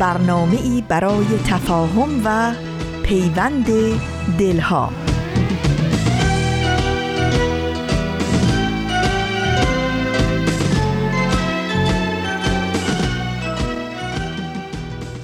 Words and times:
برنامه 0.00 0.56
ای 0.62 0.84
برای 0.88 1.26
تفاهم 1.46 2.22
و 2.24 2.52
پیوند 3.02 3.66
دلها. 4.38 4.92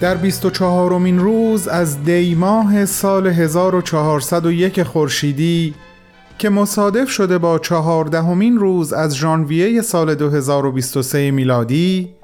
در 0.01 0.17
24 0.17 0.95
امین 0.95 1.19
روز 1.19 1.69
از 1.69 2.05
دی 2.05 2.35
ماه 2.35 2.85
سال 2.85 3.27
1401 3.27 4.83
خورشیدی 4.83 5.75
که 6.39 6.49
مصادف 6.49 7.09
شده 7.09 7.39
با 7.39 7.59
چهاردهمین 7.59 8.59
روز 8.59 8.93
از 8.93 9.17
ژانویه 9.17 9.83
سال 9.83 10.15
2023 10.15 11.31
میلادی 11.31 12.17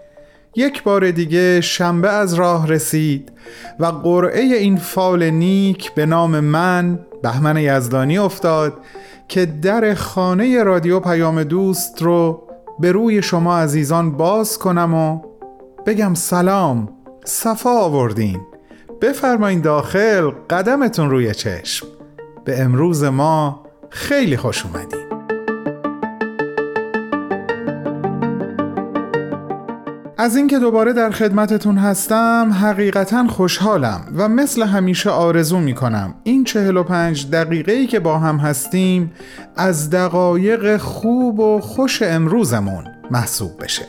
یک 0.56 0.82
بار 0.82 1.10
دیگه 1.10 1.60
شنبه 1.60 2.08
از 2.08 2.34
راه 2.34 2.68
رسید 2.68 3.32
و 3.80 3.86
قرعه 3.86 4.40
این 4.40 4.76
فال 4.76 5.30
نیک 5.30 5.94
به 5.94 6.06
نام 6.06 6.40
من 6.40 6.98
بهمن 7.22 7.56
یزدانی 7.56 8.18
افتاد 8.18 8.78
که 9.28 9.46
در 9.46 9.94
خانه 9.94 10.62
رادیو 10.62 11.00
پیام 11.00 11.42
دوست 11.42 12.02
رو 12.02 12.48
به 12.78 12.92
روی 12.92 13.22
شما 13.22 13.58
عزیزان 13.58 14.12
باز 14.12 14.58
کنم 14.58 14.94
و 14.94 15.20
بگم 15.86 16.14
سلام 16.14 16.88
صفا 17.24 17.70
آوردین. 17.70 18.40
بفرمایین 19.00 19.60
داخل 19.60 20.30
قدمتون 20.30 21.10
روی 21.10 21.34
چشم. 21.34 21.86
به 22.44 22.60
امروز 22.60 23.04
ما 23.04 23.62
خیلی 23.90 24.36
خوش 24.36 24.66
اومدین. 24.66 25.01
از 30.22 30.36
اینکه 30.36 30.58
دوباره 30.58 30.92
در 30.92 31.10
خدمتتون 31.10 31.78
هستم 31.78 32.52
حقیقتا 32.60 33.26
خوشحالم 33.28 34.00
و 34.16 34.28
مثل 34.28 34.62
همیشه 34.62 35.10
آرزو 35.10 35.58
می 35.58 35.74
کنم 35.74 36.14
این 36.24 36.44
45 36.44 37.30
دقیقه 37.30 37.72
ای 37.72 37.86
که 37.86 38.00
با 38.00 38.18
هم 38.18 38.36
هستیم 38.36 39.12
از 39.56 39.90
دقایق 39.90 40.76
خوب 40.76 41.40
و 41.40 41.60
خوش 41.60 42.02
امروزمون 42.02 42.84
محسوب 43.10 43.64
بشه. 43.64 43.84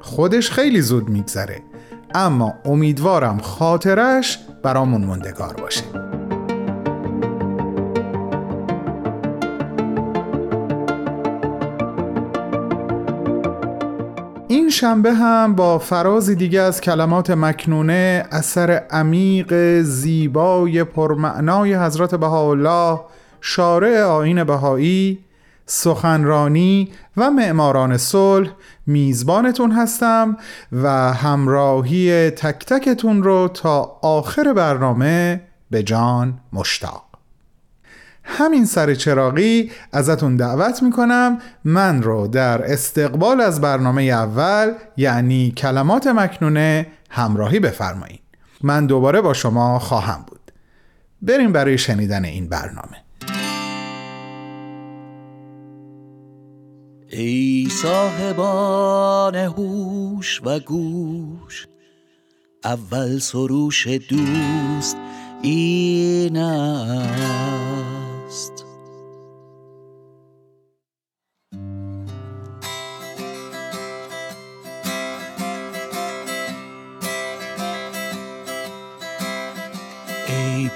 خودش 0.00 0.50
خیلی 0.50 0.80
زود 0.80 1.08
میگذره 1.08 1.62
اما 2.14 2.54
امیدوارم 2.64 3.38
خاطرش 3.38 4.38
برامون 4.62 5.04
مندگار 5.04 5.54
باشه. 5.54 6.13
شنبه 14.74 15.12
هم 15.12 15.54
با 15.54 15.78
فرازی 15.78 16.34
دیگه 16.34 16.60
از 16.60 16.80
کلمات 16.80 17.30
مکنونه 17.30 18.26
اثر 18.30 18.70
عمیق 18.90 19.80
زیبای 19.82 20.84
پرمعنای 20.84 21.74
حضرت 21.74 22.14
بهاءالله 22.14 23.00
شارع 23.40 24.02
آین 24.02 24.44
بهایی 24.44 25.18
سخنرانی 25.66 26.92
و 27.16 27.30
معماران 27.30 27.96
صلح 27.96 28.50
میزبانتون 28.86 29.72
هستم 29.72 30.36
و 30.72 31.12
همراهی 31.12 32.30
تک 32.30 32.66
تکتون 32.66 33.22
رو 33.22 33.48
تا 33.48 33.98
آخر 34.02 34.52
برنامه 34.52 35.40
به 35.70 35.82
جان 35.82 36.40
مشتاق. 36.52 37.03
همین 38.24 38.64
سر 38.64 38.94
چراقی 38.94 39.70
ازتون 39.92 40.36
دعوت 40.36 40.82
می‌کنم 40.82 41.38
من 41.64 42.02
رو 42.02 42.26
در 42.26 42.72
استقبال 42.72 43.40
از 43.40 43.60
برنامه 43.60 44.02
اول 44.02 44.72
یعنی 44.96 45.50
کلمات 45.50 46.06
مکنونه 46.06 46.86
همراهی 47.10 47.60
بفرمایید 47.60 48.20
من 48.62 48.86
دوباره 48.86 49.20
با 49.20 49.34
شما 49.34 49.78
خواهم 49.78 50.24
بود. 50.26 50.40
بریم 51.22 51.52
برای 51.52 51.78
شنیدن 51.78 52.24
این 52.24 52.48
برنامه. 52.48 53.04
ای 57.10 57.68
صاحبان 57.70 59.34
هوش 59.34 60.40
و 60.44 60.60
گوش 60.60 61.66
اول 62.64 63.18
سروش 63.18 63.86
دوست 63.86 64.96
این 65.42 66.36
ای 68.34 68.50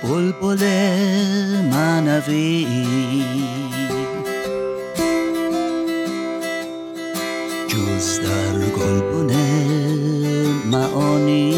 بلبل 0.02 0.64
منوی 1.72 2.66
جز 7.68 8.20
در 8.20 8.58
گلبن 8.68 9.34
معانی 10.70 11.54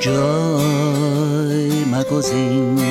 جای 0.00 1.84
مگزین. 1.84 2.87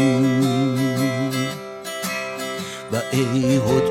ای 3.20 3.56
هد 3.56 3.88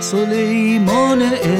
سلیمان 0.00 1.22
عشق. 1.22 1.54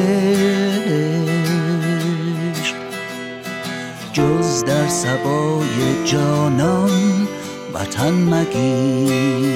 جز 4.12 4.64
در 4.64 4.88
سبای 4.88 6.04
جانان 6.04 7.28
وطن 7.74 8.12
مگیر. 8.12 9.52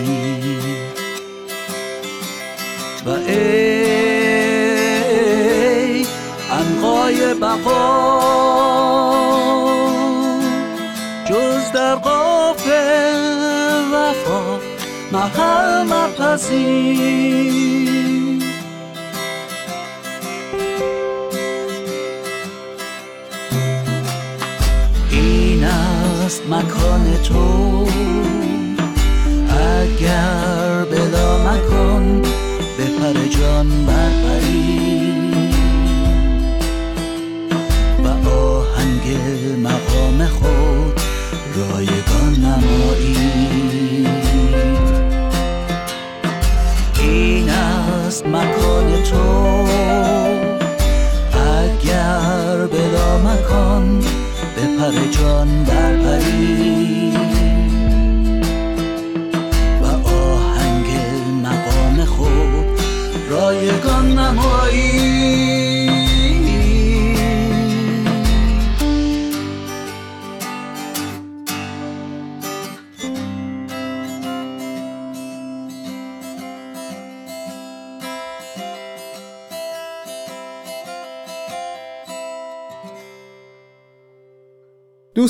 و 3.06 3.10
ای 3.10 4.46
انقای 6.50 7.34
بقا 7.34 8.46
محل 15.16 15.82
مپذیر 15.82 17.46
این 25.10 25.64
است 25.64 26.42
مکان 26.50 27.22
تو 27.22 27.75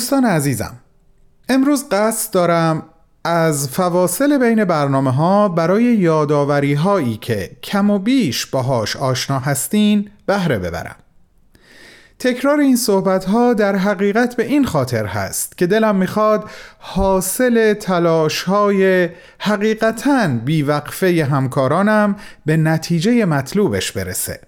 دوستان 0.07 0.25
عزیزم 0.25 0.75
امروز 1.49 1.85
قصد 1.91 2.33
دارم 2.33 2.83
از 3.23 3.69
فواصل 3.69 4.37
بین 4.37 4.65
برنامه 4.65 5.11
ها 5.11 5.49
برای 5.49 5.83
یاداوری 5.83 6.73
هایی 6.73 7.17
که 7.17 7.51
کم 7.63 7.89
و 7.89 7.99
بیش 7.99 8.45
باهاش 8.45 8.95
آشنا 8.95 9.39
هستین 9.39 10.09
بهره 10.25 10.59
ببرم. 10.59 10.95
تکرار 12.19 12.59
این 12.59 12.75
صحبت 12.75 13.25
ها 13.25 13.53
در 13.53 13.75
حقیقت 13.75 14.35
به 14.35 14.45
این 14.45 14.65
خاطر 14.65 15.05
هست 15.05 15.57
که 15.57 15.67
دلم 15.67 15.95
می‌خواد 15.95 16.49
حاصل 16.79 17.73
تلاش 17.73 18.43
های 18.43 19.09
حقیقتا 19.39 20.27
بیوقفه 20.27 21.27
همکارانم 21.31 22.15
به 22.45 22.57
نتیجه 22.57 23.25
مطلوبش 23.25 23.91
برسه. 23.91 24.39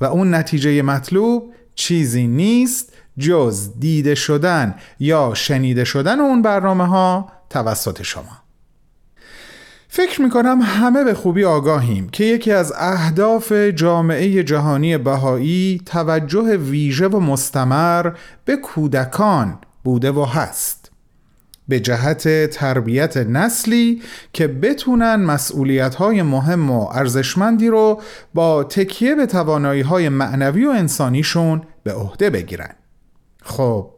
و 0.00 0.04
اون 0.04 0.34
نتیجه 0.34 0.82
مطلوب 0.82 1.52
چیزی 1.74 2.26
نیست 2.26 2.89
جز 3.20 3.70
دیده 3.78 4.14
شدن 4.14 4.74
یا 5.00 5.32
شنیده 5.34 5.84
شدن 5.84 6.20
اون 6.20 6.42
برنامه 6.42 6.86
ها 6.86 7.32
توسط 7.50 8.02
شما. 8.02 8.40
فکر 9.88 10.22
می‌کنم 10.22 10.60
همه 10.62 11.04
به 11.04 11.14
خوبی 11.14 11.44
آگاهیم 11.44 12.08
که 12.08 12.24
یکی 12.24 12.52
از 12.52 12.72
اهداف 12.76 13.52
جامعه 13.52 14.44
جهانی 14.44 14.98
بهایی 14.98 15.82
توجه 15.86 16.56
ویژه 16.56 17.08
و 17.08 17.20
مستمر 17.20 18.12
به 18.44 18.56
کودکان 18.56 19.58
بوده 19.84 20.12
و 20.12 20.24
هست. 20.24 20.90
به 21.68 21.80
جهت 21.80 22.50
تربیت 22.50 23.16
نسلی 23.16 24.02
که 24.32 24.46
بتونن 24.46 25.16
مسئولیت 25.16 25.94
های 25.94 26.22
مهم 26.22 26.70
و 26.70 26.88
ارزشمندی 26.92 27.68
رو 27.68 28.00
با 28.34 28.64
تکیه 28.64 29.14
به 29.14 29.26
توانایی 29.26 29.82
های 29.82 30.08
معنوی 30.08 30.66
و 30.66 30.70
انسانیشون 30.70 31.62
به 31.82 31.92
عهده 31.92 32.30
بگیرن. 32.30 32.74
خب 33.42 33.90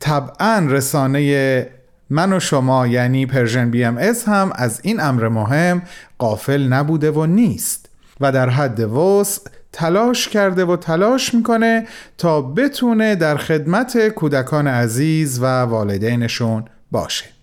طبعا 0.00 0.66
رسانه 0.70 1.70
من 2.10 2.32
و 2.32 2.40
شما 2.40 2.86
یعنی 2.86 3.26
Persian 3.26 3.70
BMS 3.70 4.28
هم 4.28 4.52
از 4.54 4.80
این 4.82 5.00
امر 5.00 5.28
مهم 5.28 5.82
غافل 6.18 6.62
نبوده 6.62 7.10
و 7.10 7.26
نیست 7.26 7.88
و 8.20 8.32
در 8.32 8.48
حد 8.48 8.80
وسع 8.80 9.50
تلاش 9.72 10.28
کرده 10.28 10.64
و 10.64 10.76
تلاش 10.76 11.34
می‌کنه 11.34 11.86
تا 12.18 12.42
بتونه 12.42 13.14
در 13.14 13.36
خدمت 13.36 14.08
کودکان 14.08 14.66
عزیز 14.66 15.38
و 15.42 15.44
والدینشون 15.44 16.64
باشه. 16.90 17.37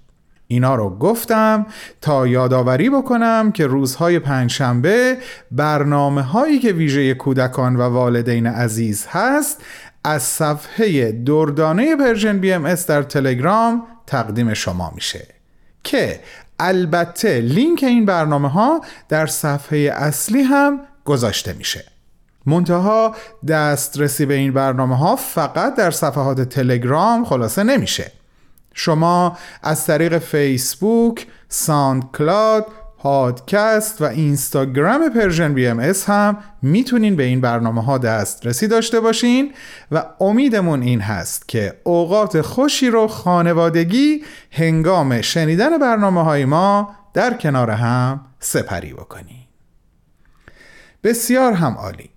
اینا 0.48 0.76
رو 0.76 0.98
گفتم 0.98 1.66
تا 2.02 2.28
یادآوری 2.28 2.90
بکنم 2.90 3.52
که 3.52 3.68
روزهای 3.68 4.20
پنجشنبه 4.20 5.18
برنامه 5.52 6.22
هایی 6.22 6.60
که 6.60 6.72
ویژه 6.72 7.14
کودکان 7.14 7.76
و 7.76 7.82
والدین 7.82 8.48
عزیز 8.48 9.06
هست 9.10 9.62
از 10.04 10.24
صفحه 10.24 11.12
دردانه 11.12 11.96
Persian 11.96 12.40
BMS 12.40 12.88
در 12.88 13.04
تلگرام 13.04 13.84
تقدیم 14.08 14.54
شما 14.54 14.92
میشه. 14.96 15.28
که 15.84 16.20
البته 16.60 17.42
لینک 17.42 17.84
این 17.84 18.06
برنامه 18.06 18.50
ها 18.50 18.82
در 19.10 19.28
صفحه 19.28 19.78
اصلی 19.78 20.42
هم 20.42 20.80
گذاشته 21.06 21.54
میشه. 21.54 21.86
منتها 22.46 23.16
دسترسی 23.48 24.26
به 24.26 24.34
این 24.34 24.54
برنامه 24.54 24.98
ها 24.98 25.16
فقط 25.16 25.76
در 25.76 25.92
صفحات 25.92 26.42
تلگرام 26.42 27.26
خلاصه 27.26 27.64
نمیشه. 27.64 28.12
شما 28.78 29.38
از 29.64 29.86
طریق 29.86 30.18
فیسبوک، 30.18 31.28
SoundCloud، 31.50 32.66
پادکست 32.98 34.02
و 34.02 34.06
اینستاگرام 34.06 35.10
Persian 35.10 35.54
BMS 35.54 36.10
هم 36.10 36.38
می‌تونین 36.62 37.16
به 37.16 37.24
این 37.24 37.42
برنامه 37.42 37.84
ها 37.84 37.98
دسترسی 37.98 38.68
داشته 38.68 39.00
باشین 39.00 39.54
و 39.92 40.04
امیدمون 40.20 40.82
این 40.82 41.02
هست 41.02 41.48
که 41.48 41.82
اوقات 41.84 42.42
خوشی 42.42 42.90
رو 42.90 43.08
خانوادگی 43.08 44.24
هنگام 44.52 45.22
شنیدن 45.22 45.78
برنامه 45.78 46.24
های 46.24 46.46
ما 46.46 46.96
در 47.14 47.34
کنار 47.34 47.72
هم 47.72 48.26
سپری 48.40 48.94
بکنین. 48.94 49.46
بسیار 51.04 51.54
هم 51.54 51.74
عالی. 51.74 52.10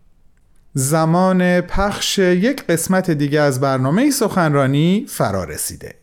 زمان 0.74 1.60
پخش 1.60 2.18
یک 2.18 2.66
قسمت 2.66 3.10
دیگه 3.10 3.40
از 3.40 3.60
برنامه 3.60 4.10
سخنرانی 4.10 5.06
فرا 5.08 5.44
رسیده. 5.44 5.97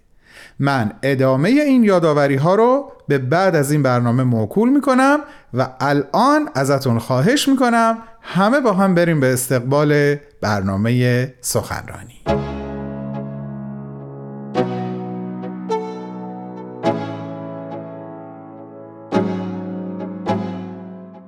من 0.59 0.91
ادامه 1.03 1.49
این 1.49 1.83
یادآوری 1.83 2.35
ها 2.35 2.55
رو 2.55 2.91
به 3.07 3.17
بعد 3.17 3.55
از 3.55 3.71
این 3.71 3.83
برنامه 3.83 4.23
موکول 4.23 4.69
می‌کنم 4.69 5.19
و 5.53 5.67
الان 5.79 6.49
ازتون 6.55 6.99
خواهش 6.99 7.47
می‌کنم 7.47 7.97
همه 8.21 8.59
با 8.59 8.73
هم 8.73 8.95
بریم 8.95 9.19
به 9.19 9.33
استقبال 9.33 10.15
برنامه 10.41 11.33
سخنرانی. 11.41 12.54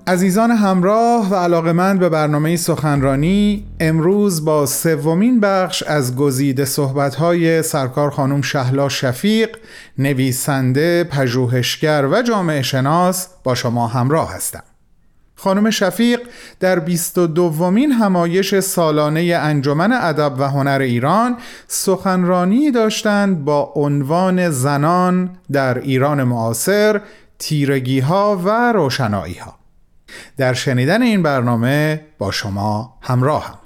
عزیزان 0.07 0.51
همراه 0.51 1.29
و 1.29 1.35
علاقمند 1.35 1.99
به 1.99 2.09
برنامه 2.09 2.55
سخنرانی 2.55 3.65
امروز 3.79 4.45
با 4.45 4.65
سومین 4.65 5.39
بخش 5.39 5.83
از 5.83 6.15
گزیده 6.15 6.65
صحبت‌های 6.65 7.63
سرکار 7.63 8.09
خانم 8.09 8.41
شهلا 8.41 8.89
شفیق 8.89 9.57
نویسنده، 9.97 11.03
پژوهشگر 11.03 12.07
و 12.11 12.21
جامعه 12.21 12.61
شناس 12.61 13.27
با 13.43 13.55
شما 13.55 13.87
همراه 13.87 14.35
هستم. 14.35 14.63
خانم 15.35 15.69
شفیق 15.69 16.19
در 16.59 16.79
22 16.79 17.27
دومین 17.27 17.91
همایش 17.91 18.59
سالانه 18.59 19.21
انجمن 19.21 19.91
ادب 19.91 20.33
و 20.39 20.43
هنر 20.43 20.79
ایران 20.81 21.37
سخنرانی 21.67 22.71
داشتند 22.71 23.45
با 23.45 23.71
عنوان 23.75 24.49
زنان 24.49 25.29
در 25.51 25.77
ایران 25.79 26.23
معاصر 26.23 27.01
تیرگی 27.39 27.99
ها 27.99 28.41
و 28.45 28.71
روشنایی 28.73 29.35
ها 29.35 29.66
در 30.37 30.53
شنیدن 30.53 31.01
این 31.01 31.23
برنامه 31.23 32.05
با 32.17 32.31
شما 32.31 32.99
همراه 33.01 33.45
هم. 33.45 33.57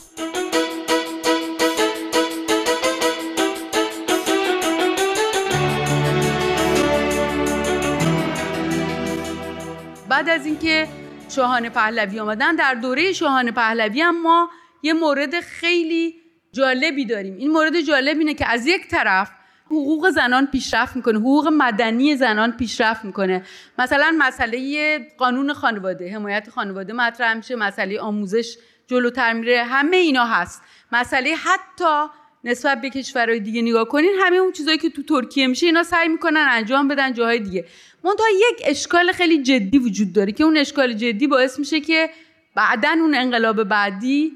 بعد 10.09 10.29
از 10.29 10.45
اینکه 10.45 10.87
شاهان 11.29 11.69
پهلوی 11.69 12.19
آمدن 12.19 12.55
در 12.55 12.73
دوره 12.73 13.13
شاهان 13.13 13.51
پهلوی 13.51 14.01
هم 14.01 14.21
ما 14.21 14.49
یه 14.83 14.93
مورد 14.93 15.39
خیلی 15.39 16.15
جالبی 16.51 17.05
داریم 17.05 17.37
این 17.37 17.51
مورد 17.51 17.81
جالب 17.81 18.17
اینه 18.17 18.33
که 18.33 18.47
از 18.47 18.67
یک 18.67 18.87
طرف 18.87 19.31
حقوق 19.71 20.09
زنان 20.09 20.47
پیشرفت 20.47 20.95
می‌کنه 20.95 21.19
حقوق 21.19 21.47
مدنی 21.47 22.15
زنان 22.15 22.51
پیشرفت 22.51 23.05
می‌کنه. 23.05 23.43
مثلا 23.79 24.15
مسئله 24.19 24.99
قانون 25.17 25.53
خانواده 25.53 26.13
حمایت 26.15 26.49
خانواده 26.49 26.93
مطرح 26.93 27.33
میشه 27.33 27.55
مسئله 27.55 27.99
آموزش 27.99 28.57
جلوتر 28.87 29.33
میره 29.33 29.63
همه 29.63 29.97
اینا 29.97 30.25
هست. 30.25 30.61
مسئله 30.91 31.35
حتی 31.35 32.13
نسبت 32.43 32.81
به 32.81 32.89
کشورهای 32.89 33.39
دیگه 33.39 33.61
نگاه 33.61 33.87
کنین 33.87 34.11
همه 34.19 34.37
اون 34.37 34.51
چیزایی 34.51 34.77
که 34.77 34.89
تو 34.89 35.03
ترکیه 35.03 35.47
میشه 35.47 35.65
اینا 35.65 35.83
سعی 35.83 36.07
می‌کنن 36.07 36.45
انجام 36.49 36.87
بدن 36.87 37.13
جاهای 37.13 37.39
دیگه. 37.39 37.65
منتها 38.03 38.25
یک 38.35 38.61
اشکال 38.65 39.11
خیلی 39.11 39.43
جدی 39.43 39.77
وجود 39.77 40.13
داره 40.13 40.31
که 40.31 40.43
اون 40.43 40.57
اشکال 40.57 40.93
جدی 40.93 41.27
باعث 41.27 41.59
میشه 41.59 41.79
که 41.79 42.09
بعدا 42.55 42.89
اون 42.89 43.15
انقلاب 43.15 43.63
بعدی 43.63 44.31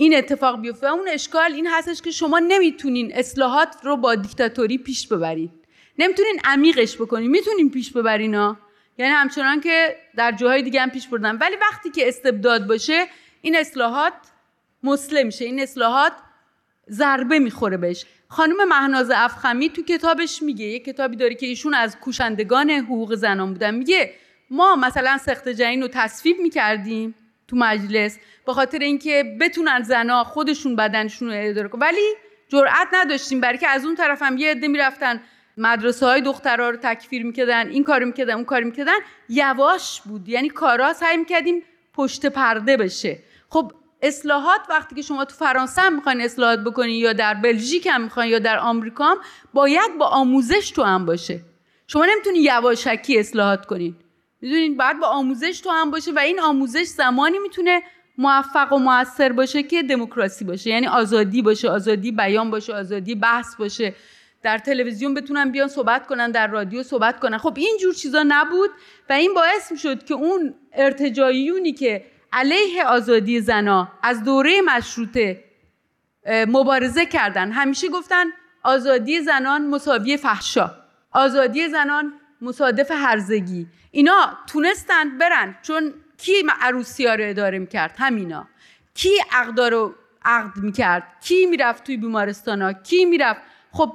این 0.00 0.16
اتفاق 0.16 0.60
بیفته 0.60 0.92
اون 0.92 1.08
اشکال 1.08 1.52
این 1.52 1.66
هستش 1.66 2.02
که 2.02 2.10
شما 2.10 2.38
نمی‌تونین 2.38 3.12
اصلاحات 3.14 3.76
رو 3.82 3.96
با 3.96 4.14
دیکتاتوری 4.14 4.78
پیش 4.78 5.08
ببرید 5.08 5.50
نمی‌تونین 5.98 6.40
عمیقش 6.44 6.96
بکنین. 6.96 7.30
می‌تونین 7.30 7.70
پیش 7.70 7.92
ببرین 7.92 8.34
ها. 8.34 8.58
یعنی 8.98 9.12
همچنان 9.12 9.60
که 9.60 9.96
در 10.16 10.32
جاهای 10.32 10.62
دیگه 10.62 10.80
هم 10.80 10.90
پیش 10.90 11.08
بردن. 11.08 11.36
ولی 11.36 11.56
وقتی 11.56 11.90
که 11.90 12.08
استبداد 12.08 12.66
باشه 12.66 13.06
این 13.42 13.56
اصلاحات 13.56 14.12
مسلم 14.82 15.26
میشه 15.26 15.44
این 15.44 15.60
اصلاحات 15.60 16.12
ضربه 16.90 17.38
می‌خوره 17.38 17.76
بهش. 17.76 18.04
خانم 18.28 18.68
مهناز 18.68 19.10
افخمی 19.14 19.68
تو 19.68 19.82
کتابش 19.82 20.42
میگه 20.42 20.64
یه 20.64 20.78
کتابی 20.78 21.16
داره 21.16 21.34
که 21.34 21.46
ایشون 21.46 21.74
از 21.74 21.96
کوشندگان 21.96 22.70
حقوق 22.70 23.14
زنان 23.14 23.52
بودن. 23.52 23.74
میگه 23.74 24.14
ما 24.50 24.76
مثلا 24.76 25.18
سخت 25.18 25.48
جنین 25.48 25.82
رو 25.82 25.88
تصویب 25.92 26.38
می‌کردیم. 26.40 27.14
تو 27.50 27.56
مجلس 27.56 28.18
به 28.46 28.52
خاطر 28.52 28.78
اینکه 28.78 29.36
بتونن 29.40 29.82
زنا 29.82 30.24
خودشون 30.24 30.76
بدنشون 30.76 31.28
رو 31.28 31.34
اداره 31.36 31.68
کنن. 31.68 31.80
ولی 31.80 32.14
جرأت 32.48 32.88
نداشتیم 32.92 33.40
برای 33.40 33.58
که 33.58 33.68
از 33.68 33.84
اون 33.84 33.94
طرف 33.94 34.22
هم 34.22 34.36
یه 34.36 34.50
عده 34.50 34.68
می‌رفتن 34.68 35.20
مدرسه 35.56 36.06
های 36.06 36.20
دخترها 36.20 36.70
رو 36.70 36.76
تکفیر 36.76 37.24
می‌کردن 37.24 37.68
این 37.68 37.84
کارو 37.84 38.06
می‌کردن 38.06 38.34
اون 38.34 38.44
کارو 38.44 38.64
می‌کردن. 38.66 38.98
یواش 39.28 40.00
بود 40.00 40.28
یعنی 40.28 40.48
کارا 40.48 40.92
سعی 40.92 41.16
می‌کردیم 41.16 41.62
پشت 41.94 42.26
پرده 42.26 42.76
بشه. 42.76 43.18
خب 43.48 43.72
اصلاحات 44.02 44.60
وقتی 44.68 44.94
که 44.94 45.02
شما 45.02 45.24
تو 45.24 45.34
فرانسه 45.34 45.82
هم 45.82 45.94
می‌خواین 45.94 46.20
اصلاحات 46.20 46.58
بکنین 46.58 46.94
یا 46.94 47.12
در 47.12 47.34
بلژیک 47.34 47.88
هم 47.90 48.02
می‌خواین 48.02 48.30
یا 48.32 48.38
در 48.38 48.58
آمریکا 48.58 49.04
هم 49.04 49.18
باید 49.52 49.98
با 49.98 50.06
آموزش 50.06 50.70
تو 50.70 50.82
هم 50.82 51.06
باشه. 51.06 51.40
شما 51.86 52.04
نمی‌تونین 52.04 52.42
یواشکی 52.42 53.18
اصلاحات 53.18 53.66
کنین. 53.66 53.96
می‌دونین 54.40 54.76
باید 54.76 55.00
با 55.00 55.06
آموزش 55.06 55.60
تو 55.60 55.70
هم 55.70 55.90
باشه 55.90 56.12
و 56.12 56.18
این 56.18 56.40
آموزش 56.40 56.82
زمانی 56.82 57.38
می‌تونه 57.38 57.82
موفق 58.18 58.72
و 58.72 58.78
موثر 58.78 59.32
باشه 59.32 59.62
که 59.62 59.82
دموکراسی 59.82 60.44
باشه. 60.44 60.70
یعنی 60.70 60.86
آزادی 60.86 61.42
باشه 61.42 61.68
آزادی 61.68 62.12
بیان 62.12 62.50
باشه 62.50 62.74
آزادی 62.74 63.14
بحث 63.14 63.56
باشه. 63.56 63.94
در 64.42 64.58
تلویزیون 64.58 65.14
بتونن 65.14 65.52
بیان 65.52 65.68
صحبت 65.68 66.06
کنن 66.06 66.30
در 66.30 66.46
رادیو 66.46 66.82
صحبت 66.82 67.20
کنن. 67.20 67.38
خب 67.38 67.54
این 67.56 67.78
جور 67.80 67.94
چیزا 67.94 68.24
نبود 68.28 68.70
و 69.10 69.12
این 69.12 69.34
باعث 69.34 69.72
می‌شد 69.72 70.04
که 70.04 70.14
اون 70.14 70.54
ارتجاعیونی 70.72 71.72
که 71.72 72.04
علیه 72.32 72.84
آزادی 72.84 73.40
زنا 73.40 73.88
از 74.02 74.24
دوره 74.24 74.60
مشروطه 74.60 75.44
مبارزه 76.26 77.06
کردن 77.06 77.52
همیشه 77.52 77.88
گفتن 77.88 78.26
آزادی 78.62 79.20
زنان 79.20 79.66
مساوی 79.66 80.16
فحشا. 80.16 80.70
آزادی 81.12 81.68
زنان 81.68 82.12
مصادف 82.42 82.90
هرزگی. 82.90 83.66
اینا 83.90 84.38
تونستن 84.46 85.18
برن 85.18 85.58
چون 85.62 85.94
کی 86.18 86.32
عروسی 86.60 87.06
ها 87.06 87.14
رو 87.14 87.24
اداره 87.28 87.58
می‌کرد؟ 87.58 87.94
همینا. 87.98 88.48
کی 88.94 89.10
عقدا 89.32 89.68
رو 89.68 89.94
عقد 90.24 90.58
می‌کرد؟ 90.58 91.02
کی 91.22 91.46
می‌رفت 91.46 91.84
توی 91.84 91.96
بیمارستان 91.96 92.62
ها؟ 92.62 92.72
کی 92.72 93.04
می‌رفت؟ 93.04 93.40
خب 93.72 93.94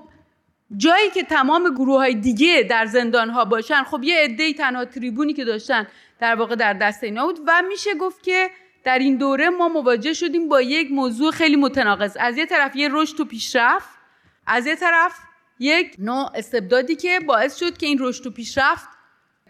جایی 0.77 1.09
که 1.09 1.23
تمام 1.23 1.73
گروه 1.73 1.97
های 1.97 2.15
دیگه 2.15 2.67
در 2.69 2.85
زندان 2.85 3.29
ها 3.29 3.45
باشن 3.45 3.83
خب 3.83 4.03
یه 4.03 4.17
عده 4.19 4.53
تنها 4.53 4.85
تریبونی 4.85 5.33
که 5.33 5.45
داشتن 5.45 5.87
در 6.19 6.35
واقع 6.35 6.55
در 6.55 6.73
دست 6.73 7.03
اینا 7.03 7.25
بود 7.25 7.39
و 7.47 7.61
میشه 7.69 7.95
گفت 7.95 8.23
که 8.23 8.49
در 8.83 8.99
این 8.99 9.17
دوره 9.17 9.49
ما 9.49 9.69
مواجه 9.69 10.13
شدیم 10.13 10.49
با 10.49 10.61
یک 10.61 10.91
موضوع 10.91 11.31
خیلی 11.31 11.55
متناقض. 11.55 12.17
از 12.19 12.37
یه 12.37 12.45
طرف 12.45 12.75
یه 12.75 12.89
رشد 12.91 13.19
و 13.19 13.25
پیشرفت 13.25 13.89
از 14.47 14.67
یه 14.67 14.75
طرف 14.75 15.19
یک 15.59 15.95
نوع 15.99 16.31
استبدادی 16.35 16.95
که 16.95 17.19
باعث 17.19 17.59
شد 17.59 17.77
که 17.77 17.85
این 17.85 17.97
رشد 18.01 18.27
و 18.27 18.31
پیشرفت 18.31 18.89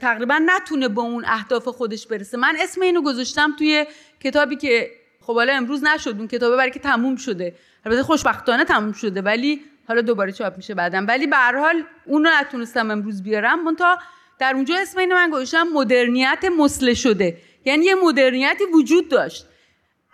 تقریبا 0.02 0.42
نتونه 0.46 0.88
به 0.88 1.02
اون 1.02 1.26
اهداف 1.26 1.68
خودش 1.68 2.08
برسه. 2.08 2.38
من 2.38 2.56
اسم 2.60 2.82
اینو 2.82 3.02
گذاشتم 3.02 3.56
توی 3.58 3.86
کتابی 4.24 4.56
که 4.56 4.92
خب 5.22 5.36
حالا 5.36 5.54
امروز 5.54 5.84
نشد 5.84 6.16
اون 6.18 6.28
کتابه 6.28 6.58
برای 6.58 6.72
که 6.72 6.80
تموم 6.80 7.16
شده. 7.16 7.56
البته 7.86 8.04
خوشبختانه 8.04 8.66
تموم 8.66 8.92
شده 8.92 9.22
ولی 9.22 9.62
حالا 9.88 10.02
دوباره 10.02 10.32
چاپ 10.32 10.58
میشه 10.58 10.74
بعدم 10.74 11.08
ولی 11.08 11.28
به 11.28 11.36
هر 11.36 11.58
حال 11.58 11.84
اون 12.06 12.26
رو 12.26 12.32
نتونستم 12.40 12.92
امروز 12.92 13.24
بیارم. 13.24 13.76
تا 13.76 13.98
در 14.40 14.54
اونجا 14.56 14.76
اسم 14.82 15.00
اینو 15.00 15.16
من 15.16 15.30
گذاشتم 15.30 15.68
مدرنیت 15.74 16.46
مسله 16.60 16.94
شده 16.94 17.38
یعنی 17.66 17.86
یه 17.86 17.96
مدرنیتی 17.96 18.64
وجود 18.74 19.10
داشت. 19.10 19.46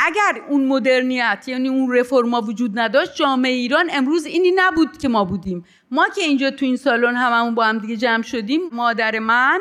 اگر 0.06 0.42
اون 0.50 0.66
مدرنیت 0.66 1.44
یعنی 1.48 1.70
اون 1.70 1.96
رفرما 1.96 2.42
وجود 2.42 2.80
نداشت 2.80 3.16
جامعه 3.16 3.52
ایران 3.52 3.90
امروز 3.94 4.26
اینی 4.26 4.52
نبود 4.56 4.98
که 4.98 5.08
ما 5.08 5.26
بودیم. 5.26 5.66
ما 5.92 6.08
که 6.16 6.22
اینجا 6.22 6.52
تو 6.52 6.66
این 6.66 6.78
سالن 6.78 7.16
هممون 7.16 7.56
با 7.56 7.66
هم 7.66 7.78
دیگه 7.78 7.98
جمع 7.98 8.24
شدیم 8.24 8.62
مادر 8.72 9.20
من 9.20 9.60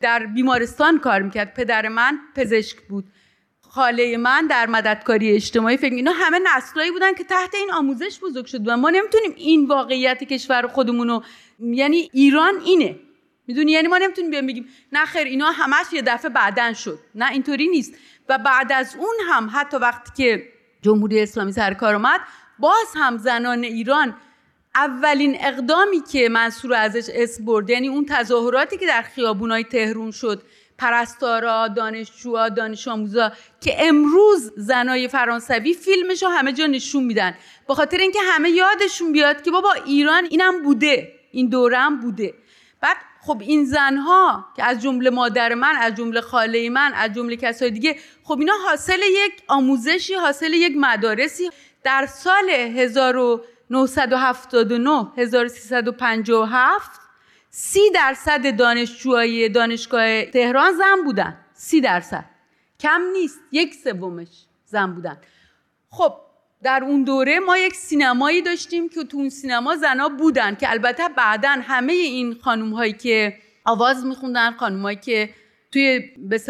در 0.00 0.26
بیمارستان 0.26 0.98
کار 0.98 1.22
می‌کرد 1.22 1.54
پدر 1.54 1.88
من 1.88 2.18
پزشک 2.36 2.76
بود. 2.88 3.04
خاله 3.60 4.16
من 4.16 4.46
در 4.46 4.66
مددکاری 4.66 5.30
اجتماعی 5.30 5.76
فکر 5.76 5.94
اینا 5.94 6.12
همه 6.12 6.38
نسلایی 6.56 6.90
بودن 6.90 7.14
که 7.14 7.24
تحت 7.24 7.54
این 7.54 7.72
آموزش 7.72 8.20
بزرگ 8.22 8.46
شد 8.46 8.68
و 8.68 8.76
ما 8.76 8.90
نمی‌تونیم 8.90 9.32
این 9.36 9.66
واقعیت 9.66 10.24
کشور 10.24 10.66
خودمونو 10.66 11.20
یعنی 11.58 12.10
ایران 12.12 12.54
اینه. 12.64 12.96
می‌دونی؟ 13.46 13.72
یعنی 13.72 13.88
ما 13.88 13.98
نمی‌تونیم 13.98 14.46
بگیم 14.46 14.66
نه 14.92 15.04
خیر 15.04 15.26
اینا 15.26 15.50
همش 15.50 15.92
یه 15.92 16.02
دفعه 16.02 16.30
بعدن 16.30 16.72
شد. 16.72 16.98
نه 17.14 17.30
اینطوری 17.30 17.68
نیست. 17.68 17.94
و 18.28 18.38
بعد 18.38 18.72
از 18.72 18.96
اون 18.98 19.14
هم 19.28 19.50
حتی 19.52 19.76
وقتی 19.76 20.10
که 20.16 20.48
جمهوری 20.82 21.22
اسلامی 21.22 21.52
سر 21.52 21.74
کار 21.74 21.94
اومد 21.94 22.20
باز 22.58 22.86
هم 22.94 23.18
زنان 23.18 23.64
ایران 23.64 24.16
اولین 24.74 25.36
اقدامی 25.40 26.00
که 26.00 26.28
منصور 26.28 26.74
ازش 26.74 27.10
اسم 27.14 27.44
برد 27.44 27.70
یعنی 27.70 27.88
اون 27.88 28.06
تظاهراتی 28.08 28.76
که 28.76 28.86
در 28.86 29.02
خیابونای 29.02 29.64
تهرون 29.64 30.10
شد 30.10 30.42
پرستارا 30.78 31.68
دانشجوها 31.68 32.48
دانش 32.48 32.88
آموزا 32.88 33.32
که 33.60 33.88
امروز 33.88 34.52
زنای 34.56 35.08
فرانسوی 35.08 35.74
فیلمش 35.74 36.22
رو 36.22 36.28
همه 36.28 36.52
جا 36.52 36.66
نشون 36.66 37.04
میدن. 37.04 37.34
به 37.68 37.74
خاطر 37.74 37.98
اینکه 37.98 38.18
همه 38.22 38.50
یادشون 38.50 39.12
بیاد 39.12 39.42
که 39.42 39.50
بابا 39.50 39.72
ایران 39.72 40.24
اینم 40.30 40.62
بوده 40.62 41.12
این 41.32 41.48
دوره 41.48 41.78
هم 41.78 42.00
بوده. 42.00 42.34
بعد 42.80 42.96
خب 43.24 43.40
این 43.40 43.64
زنها 43.64 44.46
که 44.56 44.64
از 44.64 44.82
جمله 44.82 45.10
مادر 45.10 45.54
من 45.54 45.76
از 45.76 45.94
جمله 45.94 46.20
خاله 46.20 46.70
من 46.70 46.92
از 46.94 47.12
جمله 47.12 47.36
کسای 47.36 47.70
دیگه 47.70 47.96
خب 48.24 48.38
اینا 48.38 48.52
حاصل 48.68 49.00
یک 49.08 49.42
آموزشی 49.48 50.14
حاصل 50.14 50.52
یک 50.52 50.72
مدارسی. 50.76 51.50
در 51.84 52.06
سال 52.06 52.50
1979 52.50 55.06
1357 55.16 57.00
سی 57.50 57.90
درصد 57.94 58.56
دانشجوهای 58.56 59.48
دانشگاه 59.48 60.24
تهران 60.24 60.72
زن 60.72 61.04
بودن. 61.04 61.36
سی 61.54 61.80
درصد. 61.80 62.24
کم 62.80 63.02
نیست 63.12 63.40
یک 63.52 63.74
سومش 63.74 64.44
زن 64.64 64.94
بودن. 64.94 65.18
خب 65.90 66.14
در 66.62 66.84
اون 66.84 67.04
دوره 67.04 67.38
ما 67.38 67.58
یک 67.58 67.74
سینمایی 67.74 68.42
داشتیم 68.42 68.88
که 68.88 69.04
تو 69.04 69.16
اون 69.16 69.28
سینما 69.28 69.76
زنا 69.76 70.08
بودن 70.08 70.54
که 70.54 70.70
البته 70.70 71.08
بعدا 71.08 71.56
همه 71.62 71.92
این 71.92 72.34
خانوم 72.34 72.70
هایی 72.70 72.92
که 72.92 73.38
آواز 73.64 74.04
میخوندن 74.04 74.50
خانوم 74.50 74.82
هایی 74.82 74.96
که 74.96 75.30
توی 75.72 76.00
به 76.18 76.40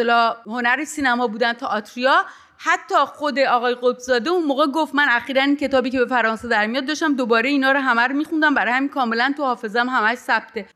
هنر 0.46 0.84
سینما 0.84 1.26
بودن 1.26 1.54
آتریا 1.62 2.24
حتی 2.58 2.94
خود 2.94 3.38
آقای 3.38 3.74
قطبزاده 3.74 4.30
اون 4.30 4.44
موقع 4.44 4.66
گفت 4.66 4.94
من 4.94 5.06
اخیرا 5.08 5.42
این 5.42 5.56
کتابی 5.56 5.90
که 5.90 5.98
به 5.98 6.06
فرانسه 6.06 6.48
در 6.48 6.66
میاد 6.66 6.86
داشتم 6.86 7.16
دوباره 7.16 7.48
اینا 7.48 7.72
رو 7.72 7.80
همه 7.80 8.02
رو 8.02 8.14
میخوندم 8.14 8.54
برای 8.54 8.72
همین 8.72 8.88
کاملا 8.88 9.34
تو 9.36 9.42
حافظم 9.42 9.88
همش 9.88 10.18
ثبته. 10.18 10.66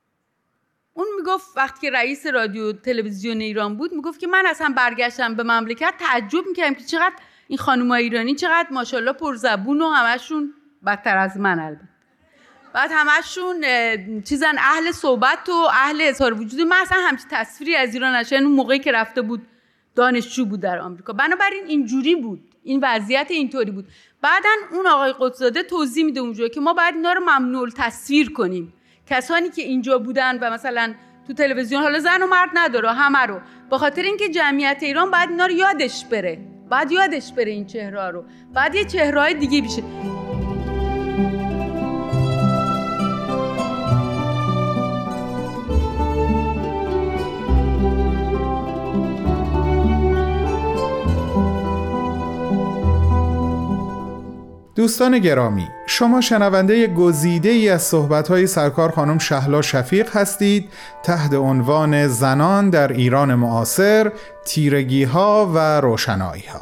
اون 0.93 1.07
می‌گفت 1.19 1.47
وقتی 1.57 1.81
که 1.81 1.91
رئیس 1.91 2.27
رادیو 2.27 2.73
تلویزیون 2.73 3.41
ایران 3.41 3.77
بود 3.77 3.93
می‌گفت 3.93 4.21
که 4.21 4.27
من 4.27 4.47
اصلا 4.47 4.75
برگشتم 4.77 5.35
به 5.35 5.43
مملکت 5.43 5.95
تعجب 5.99 6.47
می‌کردم 6.47 6.75
که 6.75 6.85
چقدر 6.85 7.15
این 7.49 7.59
خانم 7.59 7.91
ایرانی 7.91 8.35
چقدر 8.35 8.69
ماشاءالله 8.71 9.13
پرزبون 9.13 9.83
و 9.83 9.89
همشون 9.89 10.55
بدتر 10.87 11.17
از 11.17 11.37
من 11.37 11.59
البته. 11.59 11.89
بعد 12.75 12.91
همشون 12.95 13.65
چیزن 14.23 14.55
اهل 14.59 14.91
صحبت 14.93 15.49
و 15.49 15.69
اهل 15.71 16.01
اظهار 16.03 16.41
وجود. 16.41 16.61
من 16.61 16.77
اصلا 16.77 16.99
همچین 16.99 17.29
تصویری 17.31 17.77
از 17.77 17.95
ایران 17.95 18.15
نشه 18.17 18.37
اون 18.37 18.45
موقعی 18.45 18.79
که 18.79 18.93
رفته 18.93 19.23
بود 19.23 19.47
دانشجو 19.95 20.45
بود 20.45 20.61
در 20.61 20.79
آمریکا. 20.79 21.13
بنابراین 21.13 21.65
اینجوری 21.67 22.17
بود. 22.17 22.41
این 22.63 22.81
وضعیت 22.83 23.27
اینطوری 23.31 23.71
بود. 23.71 23.89
بعدا 24.23 24.49
اون 24.73 24.87
آقای 24.87 25.15
قدسزاده 25.19 25.63
توضیح 25.63 26.05
میده 26.05 26.21
اونجا 26.21 26.49
که 26.49 26.61
ما 26.61 26.73
باید 26.73 26.95
اینا 26.95 27.13
رو 27.13 27.21
ممنوع 27.21 27.69
تصویر 27.77 28.33
کنیم. 28.33 28.73
کسانی 29.07 29.49
که 29.49 29.63
اینجا 29.63 29.99
بودن 29.99 30.39
و 30.39 30.51
مثلا 30.51 30.95
تو 31.27 31.33
تلویزیون 31.33 31.83
حالا 31.83 31.99
زن 32.01 32.23
و 32.23 32.27
مرد 32.27 32.51
نداره 32.55 32.93
همه 32.93 33.19
رو. 33.19 33.41
به 33.71 33.79
خاطر 33.79 34.03
اینکه 34.03 34.29
جمعیت 34.29 34.79
ایران 34.83 35.11
باید 35.11 35.31
اینا 35.31 35.47
رو 35.47 35.53
یادش 35.53 36.05
بره. 36.05 36.56
بعد 36.71 36.93
یادش 36.93 37.33
بره 37.33 37.51
این 37.51 37.67
چهره 37.67 38.11
رو. 38.11 38.25
بعد 38.55 38.75
یه 38.75 38.85
چهره 38.85 39.35
دیگه 39.35 39.61
بیشه. 39.61 39.83
دوستان 54.77 55.19
گرامی 55.19 55.69
شما 55.87 56.21
شنونده 56.21 56.87
گزیده 56.87 57.49
ای 57.49 57.69
از 57.69 57.83
صحبت‌های 57.83 58.47
سرکار 58.47 58.91
خانم 58.91 59.19
شهلا 59.19 59.63
شفیق 59.63 60.17
هستید 60.17 60.69
تحت 61.03 61.35
عنوان 61.35 62.09
زنان 62.09 62.71
در 62.71 62.93
ایران 62.93 63.35
معاصر 63.35 64.13
تیرگی 64.45 65.05
ها 65.05 65.53
و 65.55 65.59
روشنایی 65.81 66.45
ها 66.53 66.61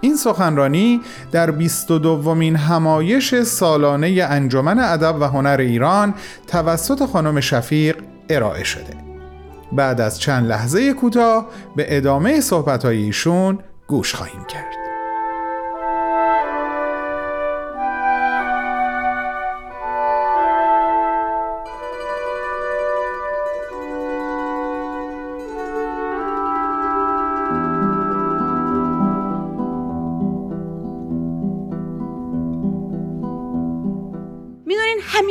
این 0.00 0.16
سخنرانی 0.16 1.00
در 1.32 1.50
22 1.50 1.98
دومین 1.98 2.56
همایش 2.56 3.34
سالانه 3.34 4.26
انجمن 4.30 4.78
ادب 4.78 5.16
و 5.20 5.24
هنر 5.24 5.56
ایران 5.60 6.14
توسط 6.46 7.06
خانم 7.06 7.40
شفیق 7.40 7.96
ارائه 8.30 8.64
شده. 8.64 8.94
بعد 9.72 10.00
از 10.00 10.20
چند 10.20 10.46
لحظه 10.46 10.92
کوتاه 10.92 11.46
به 11.76 11.96
ادامه 11.96 12.40
صحبت‌های 12.40 13.02
ایشون 13.02 13.58
گوش 13.86 14.14
خواهیم 14.14 14.44
کرد. 14.44 14.85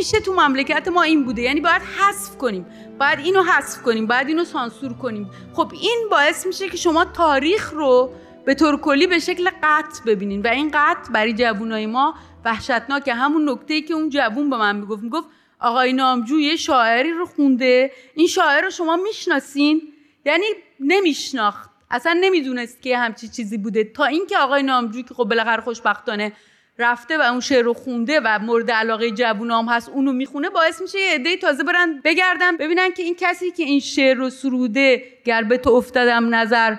همیشه 0.05 0.19
تو 0.19 0.33
مملکت 0.33 0.88
ما 0.88 1.01
این 1.01 1.24
بوده. 1.24 1.41
یعنی 1.41 1.62
باید 1.62 1.81
حذف 1.81 2.38
کنیم. 2.38 2.65
باید 3.00 3.19
اینو 3.19 3.43
حذف 3.43 3.81
کنیم 3.81 4.07
باید 4.07 4.27
اینو 4.27 4.43
سانسور 4.43 4.93
کنیم. 4.93 5.29
خب 5.53 5.71
این 5.81 6.07
باعث 6.12 6.45
میشه 6.45 6.69
که 6.69 6.77
شما 6.77 7.05
تاریخ 7.05 7.74
رو 7.74 8.12
به 8.45 8.53
طور 8.53 8.77
کلی 8.77 9.07
به 9.07 9.19
شکل 9.19 9.50
قطع 9.63 10.03
ببینین 10.05 10.41
و 10.41 10.47
این 10.47 10.71
قطع 10.74 11.12
برای 11.12 11.33
جوونای 11.33 11.85
ما 11.85 12.15
وحشتناکه. 12.45 13.13
همون 13.13 13.50
نکته 13.50 13.74
ای 13.74 13.81
که 13.81 13.93
اون 13.93 14.09
جوون 14.09 14.50
به 14.50 14.57
من 14.57 14.75
می‌گفت 14.75 15.03
می‌گفت 15.03 15.27
آقای 15.59 15.93
نامجو 15.93 16.39
یه 16.39 16.55
شاعری 16.55 17.12
رو 17.12 17.25
خونده. 17.25 17.91
این 18.15 18.27
شاعر 18.27 18.62
رو 18.62 18.69
شما 18.69 18.95
می‌شناسین؟ 18.95 19.81
یعنی 20.25 20.45
نمیشناخت. 20.79 21.69
اصلا 21.91 22.17
نمی‌دونست 22.21 22.81
که 22.81 22.97
همچی 22.97 23.27
چیزی 23.27 23.57
بوده. 23.57 23.83
تا 23.83 24.05
اینکه 24.05 24.38
آقای 24.38 24.63
نامجو 24.63 25.01
که 25.01 25.13
خب 25.13 25.24
بالاخره 25.24 25.62
خوشبختانه 25.62 26.33
رفته 26.79 27.17
و 27.17 27.22
اون 27.22 27.39
شعر 27.39 27.63
رو 27.63 27.74
خونده 27.74 28.20
و 28.24 28.39
مورد 28.39 28.72
علاقه 28.72 29.12
جوونام 29.12 29.70
هست 29.70 29.89
اونو 29.89 30.13
می‌خونه 30.13 30.50
باعث 30.50 30.82
میشه 30.82 31.00
یه 31.00 31.13
عده 31.13 31.38
تازه 31.38 31.63
برن 31.63 32.01
بگردن 32.03 32.58
ببینن 32.58 32.91
که 32.91 33.03
این 33.03 33.15
کسی 33.20 33.51
که 33.51 33.63
این 33.63 33.79
شعر 33.79 34.17
رو 34.17 34.29
سروده 34.29 35.03
گر 35.25 35.44
به 35.44 35.58
تو 35.58 35.70
افتادم 35.70 36.36
نظر 36.36 36.75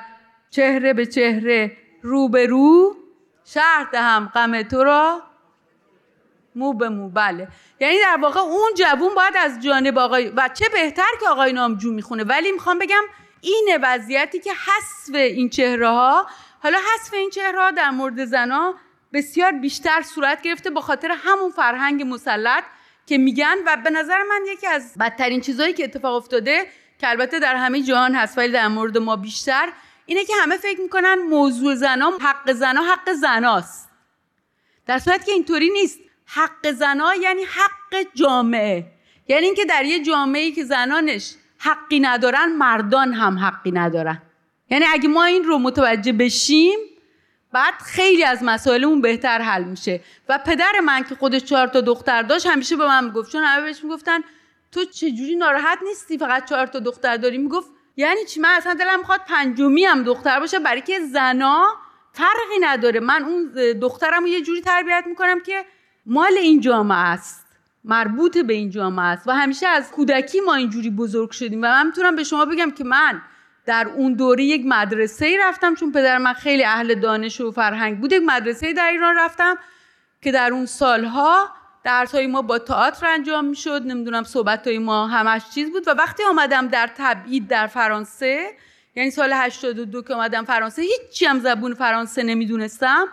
چهره 0.51 0.93
به 0.93 1.07
چهره 1.07 1.77
رو 2.03 2.29
به 2.29 2.47
رو 2.47 2.97
شهر 3.45 3.89
دهم 3.93 4.31
غم 4.35 4.63
تو 4.63 4.85
را 4.85 5.23
مو 6.55 6.73
به 6.73 6.89
مو 6.89 7.09
بله. 7.09 7.49
یعنی 7.81 7.97
در 8.01 8.19
واقع 8.21 8.41
اون 8.41 8.71
جوون 8.77 9.15
باید 9.15 9.35
از 9.37 9.63
جانب 9.63 9.99
آقای 9.99 10.29
و 10.37 10.51
چه 10.55 10.69
بهتر 10.69 11.11
که 11.21 11.29
آقای 11.29 11.53
نامجو 11.53 11.93
می‌خونه. 11.93 12.25
ولی 12.25 12.53
می‌خوام 12.53 12.79
بگم 12.79 13.03
اینه 13.41 13.79
وضعیتی 13.83 14.39
که 14.39 14.51
حذف 14.53 15.15
این 15.15 15.49
چهره 15.49 15.89
ها 15.89 16.27
حالا 16.63 16.79
حذف 16.79 17.15
این 17.15 17.31
چهره 17.31 17.61
ها 17.61 17.71
در 17.71 17.91
مورد 17.91 18.25
زنا 18.25 18.75
بسیار 19.17 19.53
بیشتر 19.53 20.03
صورت 20.03 20.43
گرفته 20.43 20.71
با 20.71 20.81
خاطر 20.81 21.17
همون 21.19 21.51
فرهنگ 21.51 22.03
مسلط 22.03 22.65
که 23.07 23.19
میگن 23.19 23.57
و 23.67 23.77
به 23.85 23.91
نظر 23.91 24.23
من 24.23 24.41
یکی 24.53 24.67
از 24.67 24.95
بدترین 25.01 25.41
چیزهایی 25.41 25.73
که 25.73 25.85
اتفاق 25.85 26.15
افتاده 26.15 26.67
که 26.99 27.09
البته 27.09 27.39
در 27.39 27.57
همه 27.57 27.83
جهان 27.83 28.15
هست 28.15 28.39
ولی 28.39 28.53
در 28.53 28.69
مورد 28.69 28.99
ما 28.99 29.17
بیشتر 29.17 29.69
اینه 30.07 30.25
که 30.25 30.33
همه 30.43 30.57
فکر 30.57 30.81
می‌کنن 30.81 31.15
موضوع 31.15 31.75
زنا 31.75 32.13
حق 32.21 32.53
زنا 32.53 32.83
حق 32.83 33.13
زناست. 33.13 33.89
در 34.87 34.99
صورت 34.99 35.27
که 35.27 35.33
اینطوری 35.33 35.71
نیست. 35.71 36.01
حق 36.27 36.71
زنا 36.71 37.15
یعنی 37.15 37.43
حق 37.43 38.07
جامعه. 38.15 38.87
یعنی 39.29 39.47
اینکه 39.47 39.65
در 39.65 39.85
یه 39.85 40.03
جامعه 40.05 40.51
که 40.51 40.65
زنانش 40.65 41.35
حقی 41.59 42.01
ندارن 42.01 42.53
مردان 42.53 43.13
هم 43.13 43.39
حقی 43.39 43.71
ندارن. 43.71 44.23
یعنی 44.71 44.85
اگه 44.93 45.09
ما 45.09 45.25
این 45.25 45.45
رو 45.45 45.59
متوجه 45.59 46.13
بشیم 46.13 46.79
بعد 47.53 47.75
خیلی 47.75 48.25
از 48.25 48.43
مسائلمون 48.43 49.01
بهتر 49.01 49.43
حل 49.43 49.65
میشه. 49.65 50.01
و 50.29 50.39
پدر 50.47 50.73
من 50.85 51.05
که 51.05 51.15
خودش 51.15 51.45
چهار 51.45 51.67
تا 51.67 51.81
دختر 51.81 52.23
داشت 52.23 52.47
همیشه 52.47 52.77
به 52.77 52.87
من 52.87 53.05
می‌گفت 53.05 53.33
چون 53.33 53.43
همه 53.43 53.63
بهش 53.63 53.85
می‌گفتن 53.85 54.21
تو 54.73 54.85
چجوری 54.85 55.37
ناراحت 55.37 55.79
نیستی؟ 55.89 56.19
فقط 56.19 56.49
چهار 56.49 56.67
تا 56.67 56.79
دختر 56.79 57.17
داری؟ 57.17 57.39
می‌گفت 57.39 57.71
یعنی 57.97 58.25
چی؟ 58.25 58.41
من 58.41 58.49
اصلا 58.49 58.75
دلم 58.75 58.99
می‌خواد 58.99 59.21
پنجمی 59.29 59.85
هم 59.85 60.03
دختر 60.03 60.41
باشه 60.41 60.59
برای 60.59 60.81
که 60.81 61.01
زنا 61.01 61.67
فرقی 62.13 62.59
نداره. 62.61 63.01
من 63.01 63.25
اون 63.25 63.53
دخترم 63.81 64.23
رو 64.23 64.29
یه 64.29 64.43
جوری 64.43 64.61
تربیت 64.61 65.05
می‌کنم 65.07 65.41
که 65.41 65.65
مال 66.07 66.33
این 66.33 66.61
جامعه 66.61 66.99
است. 66.99 67.47
مربوط 67.85 68.39
به 68.39 68.53
این 68.53 68.71
جامعه 68.71 69.07
است. 69.07 69.29
و 69.29 69.31
همیشه 69.31 69.67
از 69.67 69.91
کودکی 69.91 70.41
ما 70.41 70.55
اینجوری 70.55 70.91
بزرگ 70.91 71.31
شدیم. 71.31 71.59
و 71.59 71.67
من 71.67 71.87
می‌تونم 71.87 72.17
به 72.17 72.25
شما 72.25 72.45
بگم 72.45 72.71
که 72.71 72.85
من 72.85 73.23
در 73.67 73.89
اون 73.97 74.13
دوره 74.13 74.45
یک 74.45 74.63
مدرسه 74.65 75.27
ای 75.27 75.39
رفتم 75.39 75.75
چون 75.75 75.93
پدر 75.93 76.19
من 76.19 76.33
خیلی 76.33 76.65
اهل 76.65 76.95
دانش 76.95 77.41
و 77.41 77.51
فرهنگ 77.51 78.01
بود 78.01 78.13
یک 78.13 78.23
مدرسه 78.27 78.73
در 78.73 78.91
ایران 78.91 79.17
رفتم 79.19 79.59
که 80.23 80.33
در 80.33 80.53
اون 80.53 80.67
سالها 80.67 81.49
درسای 81.85 82.27
ما 82.27 82.43
با 82.43 82.59
تئاتر 82.59 83.07
انجام 83.07 83.45
می‌شد 83.45 83.83
نمی‌دونم 83.87 84.25
صحبت 84.25 84.67
های 84.67 84.79
ما 84.79 85.07
همش 85.07 85.43
چیز 85.55 85.71
بود. 85.71 85.89
و 85.89 85.91
وقتی 85.91 86.23
آمدم 86.23 86.69
در 86.69 86.91
تبعید 86.97 87.49
در 87.49 87.67
فرانسه 87.67 88.51
یعنی 88.97 89.11
سال 89.11 89.33
82 89.33 90.03
که 90.03 90.15
آمدم 90.15 90.45
فرانسه 90.45 90.83
هیچی 90.83 91.27
هم 91.27 91.41
زبون 91.41 91.75
فرانسه 91.75 92.23
نمی‌دونستم. 92.23 93.09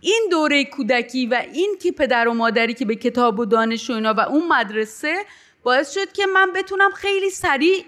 این 0.00 0.28
دوره 0.30 0.64
کودکی 0.64 1.26
و 1.26 1.42
این 1.52 1.76
که 1.82 1.92
پدر 1.92 2.28
و 2.28 2.34
مادری 2.34 2.74
که 2.74 2.84
به 2.84 2.96
کتاب 2.96 3.38
و 3.38 3.44
دانش 3.44 3.90
و 3.90 3.92
اینا 3.92 4.14
و 4.14 4.20
اون 4.20 4.48
مدرسه 4.48 5.16
باعث 5.62 5.94
شد 5.94 6.12
که 6.12 6.26
من 6.26 6.52
بتونم 6.52 6.90
خیلی 6.90 7.30
سریع 7.30 7.84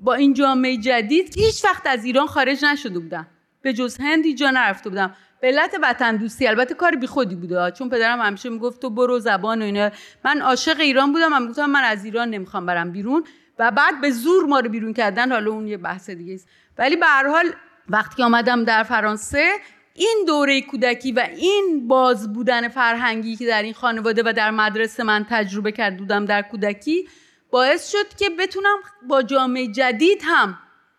با 0.00 0.14
این 0.14 0.34
جامعه 0.34 0.76
جدید 0.76 1.38
هیچ 1.38 1.64
وقت 1.64 1.86
از 1.86 2.04
ایران 2.04 2.26
خارج 2.26 2.64
نشده 2.64 2.98
بودم. 2.98 3.26
به 3.62 3.72
جز 3.72 3.96
هندی 4.00 4.34
جا 4.34 4.50
نرفته 4.50 4.90
بودم. 4.90 5.14
به 5.40 5.48
علت 5.48 5.76
وطن 5.82 6.16
دوستی 6.16 6.46
البته 6.46 6.74
کار 6.74 6.96
بی 6.96 7.06
خودی 7.06 7.34
بوده 7.34 7.70
چون 7.70 7.88
پدرم 7.88 8.20
همیشه 8.20 8.48
می‌گفت 8.48 8.82
تو 8.82 8.90
برو 8.90 9.18
زبان 9.18 9.62
و 9.62 9.64
اینا. 9.64 9.90
من 10.24 10.40
عاشق 10.40 10.80
ایران 10.80 11.12
بودم. 11.12 11.28
من 11.28 11.46
گفتم 11.46 11.70
من 11.70 11.84
از 11.84 12.04
ایران 12.04 12.30
نمی‌خوام 12.30 12.66
برم 12.66 12.92
بیرون. 12.92 13.24
و 13.58 13.70
بعد 13.70 14.00
به 14.00 14.10
زور 14.10 14.44
ما 14.44 14.60
رو 14.60 14.68
بیرون 14.68 14.92
کردن. 14.92 15.32
حالا 15.32 15.50
اون 15.50 15.66
یه 15.66 15.76
بحث 15.76 16.10
دیگه 16.10 16.34
است. 16.34 16.48
ولی 16.78 16.96
به 16.96 17.06
هر 17.06 17.28
حال 17.28 17.44
وقتی 17.88 18.22
آمدم 18.22 18.64
در 18.64 18.82
فرانسه 18.82 19.50
این 19.94 20.24
دوره 20.26 20.60
کودکی 20.60 21.12
و 21.12 21.28
این 21.36 21.88
باز 21.88 22.32
بودن 22.32 22.68
فرهنگی 22.68 23.36
که 23.36 23.46
در 23.46 23.62
این 23.62 23.74
خانواده 23.74 24.22
و 24.26 24.32
در 24.32 24.50
مدرسه 24.50 25.02
من 25.02 25.26
تجربه 25.30 25.72
کرده 25.72 25.96
بودم 25.96 26.24
در 26.24 26.42
کودکی 26.42 27.08
باعث 27.56 27.90
شد 27.90 28.14
که 28.18 28.30
بتونم 28.30 28.76
با 29.08 29.22
جامعه 29.22 29.66
جدید 29.66 30.22
هم 30.24 30.58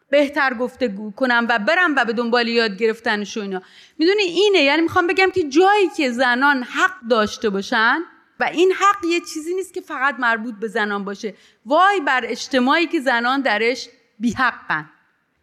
بهتر 0.10 0.54
گفتگو 0.54 1.12
کنم 1.12 1.46
و 1.50 1.60
برم 1.60 1.96
و 1.96 2.06
به 2.06 2.14
دنبال 2.14 2.48
یاد 2.48 2.78
گرفتنش 2.78 3.38
و 3.38 3.42
اینا. 3.42 3.62
می‌دونی 3.98 4.24
اینه 4.24 4.60
یعنی 4.60 4.82
می‌خوام 4.82 5.08
بگم 5.08 5.32
که 5.32 5.44
جایی 5.44 5.90
که 5.98 6.12
زنان 6.12 6.64
حق 6.64 7.02
داشته 7.10 7.50
باشن 7.50 8.04
و 8.40 8.44
این 8.44 8.72
حق 8.72 9.06
یه 9.06 9.20
چیزی 9.20 9.54
نیست 9.54 9.74
که 9.74 9.82
فقط 9.82 10.16
مربوط 10.20 10.56
به 10.56 10.68
زنان 10.68 11.06
باشه. 11.06 11.34
وای 11.66 12.00
بر 12.00 12.22
اجتماعی 12.26 12.88
که 12.88 13.00
زنان 13.00 13.42
درش 13.42 13.90
بیحقن 14.20 14.90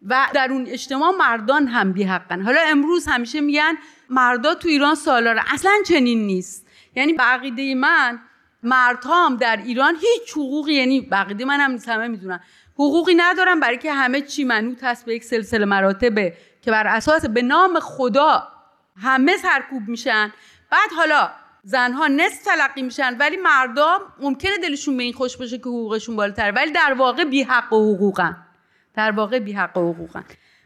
و 0.07 0.27
در 0.33 0.51
اون 0.51 0.67
اجتماع 0.67 1.11
مردان 1.11 1.67
هم 1.67 1.91
بیحقن. 1.93 2.41
حالا 2.41 2.61
امروز 2.61 3.07
همیشه 3.07 3.41
میگن 3.41 3.77
مردا 4.09 4.55
تو 4.55 4.67
ایران 4.67 4.95
سالاره. 4.95 5.53
اصلا 5.53 5.71
چنین 5.87 6.25
نیست. 6.25 6.67
یعنی 6.95 7.13
به 7.13 7.23
عقیده 7.23 7.75
من 7.75 8.19
مردها 8.65 9.25
هم 9.25 9.37
در 9.37 9.57
ایران 9.57 9.95
هیچ 9.95 10.31
حقوقی 10.31 10.73
یعنی 10.73 11.01
بقیده 11.01 11.45
من 11.45 11.59
هم 11.59 11.79
همه 11.87 12.07
می‌دونن 12.07 12.39
حقوقی 12.73 13.13
ندارن 13.17 13.59
برای 13.59 13.77
که 13.77 13.93
همه 13.93 14.21
چی 14.21 14.43
منوط 14.43 14.83
هست 14.83 15.05
به 15.05 15.15
یک 15.15 15.23
سلسله 15.23 15.65
مراتبه 15.65 16.33
که 16.61 16.71
بر 16.71 16.87
اساس 16.87 17.25
به 17.25 17.41
نام 17.41 17.79
خدا 17.79 18.47
همه 19.01 19.37
سرکوب 19.37 19.87
میشن. 19.87 20.33
بعد 20.71 20.89
حالا 20.97 21.29
زنها 21.63 22.07
نصف 22.07 22.43
تلقی 22.43 22.81
میشن 22.81 23.17
ولی 23.17 23.37
مردا 23.37 23.99
ممکنه 24.19 24.57
دلشون 24.57 24.97
به 24.97 25.03
این 25.03 25.13
خوش 25.13 25.37
باشه 25.37 25.57
که 25.57 25.63
حقوقشون 25.63 26.15
بالاتر 26.15 26.51
ولی 26.51 26.71
در 26.71 26.93
واقع 26.93 27.23
بی 27.23 27.43
حق 27.43 27.73
و 27.73 27.95
حقوقن. 27.95 28.37
در 28.95 29.11
واقع 29.11 29.39
بی 29.39 29.53
حق 29.53 29.77
و 29.77 29.93
حقوقن. 29.93 30.25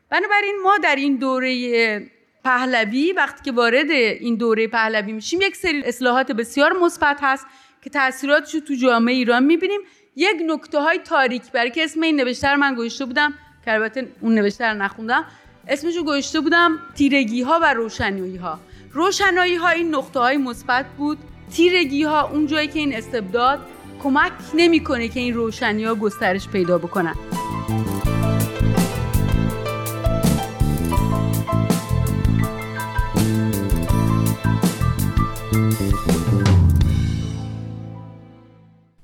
بنابراین 0.09 0.55
ما 0.63 0.77
در 0.77 0.95
این 0.95 1.15
دوره 1.15 2.11
پهلوی 2.43 3.13
وقتی 3.13 3.43
که 3.43 3.51
وارد 3.51 3.91
این 3.91 4.35
دوره 4.35 4.67
پهلوی 4.67 5.11
میشیم 5.11 5.41
یک 5.41 5.55
سری 5.55 5.83
اصلاحات 5.85 6.31
بسیار 6.31 6.73
مثبت 6.73 7.19
هست 7.21 7.47
که 7.81 7.89
تاثیراتش 7.89 8.53
رو 8.53 8.59
تو 8.59 8.73
جامعه 8.75 9.15
ایران 9.15 9.43
می‌بینیم. 9.43 9.79
یک 10.15 10.35
نکته 10.47 10.79
های 10.79 10.99
تاریک 10.99 11.51
برای 11.51 11.71
که 11.71 11.83
اسم 11.83 12.01
این 12.01 12.15
نوشته 12.15 12.55
من 12.55 12.75
گوشته 12.75 13.05
بودم 13.05 13.33
که 13.65 13.73
البته 13.73 14.07
اون 14.21 14.35
نوشته 14.35 14.65
رو 14.65 14.77
نخوندم. 14.77 15.25
اسمش 15.67 15.95
رو 15.95 16.03
گوشته 16.03 16.39
بودم 16.39 16.79
تیرگی 16.95 17.41
ها 17.41 17.59
و 17.61 17.73
روشنایی 17.73 18.37
ها 18.37 18.59
روشنایی 18.91 19.55
ها 19.55 19.69
این 19.69 19.95
نقطه 19.95 20.19
های 20.19 20.37
مثبت 20.37 20.85
بود. 20.97 21.17
تیرگی 21.53 22.03
ها 22.03 22.29
اون 22.29 22.47
جایی 22.47 22.67
که 22.67 22.79
این 22.79 22.95
استبداد 22.95 23.59
کمک 24.03 24.31
نمی‌کنه 24.53 25.07
که 25.07 25.19
این 25.19 25.33
روشنی 25.33 25.83
ها 25.83 25.95
گسترش 25.95 26.47
پیدا 26.47 26.77
بکنن. 26.77 27.15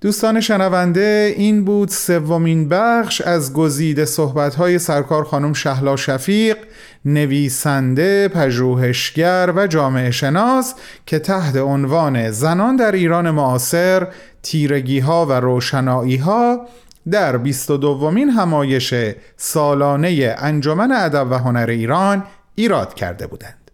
دوستان 0.06 0.42
شنونده 0.42 1.34
این 1.38 1.66
بود 1.66 1.90
سومین 1.90 2.70
بخش 2.70 3.22
از 3.22 3.54
گزیده 3.54 4.06
صحبت‌های 4.06 4.80
سرکار 4.80 5.24
خانم 5.24 5.54
شهلا 5.54 5.96
شفیق 5.96 6.58
نویسنده، 7.06 8.28
پژوهشگر 8.28 9.54
و 9.56 9.68
جامعه 9.68 10.12
شناس 10.12 10.74
که 11.06 11.20
تحت 11.20 11.56
عنوان 11.56 12.32
زنان 12.32 12.76
در 12.76 12.92
ایران 12.92 13.32
معاصر 13.32 14.08
تیرگی 14.44 15.00
ها 15.00 15.26
و 15.26 15.32
روشنایی 15.32 16.18
ها 16.18 16.68
در 17.12 17.38
22 17.38 17.78
دومین 17.78 18.30
همایش 18.30 18.94
سالانه 19.38 20.36
انجمن 20.38 20.92
ادب 20.92 21.28
و 21.32 21.34
هنر 21.34 21.70
ایران 21.70 22.24
ایراد 22.56 22.94
کرده 22.94 23.28
بودند. 23.28 23.65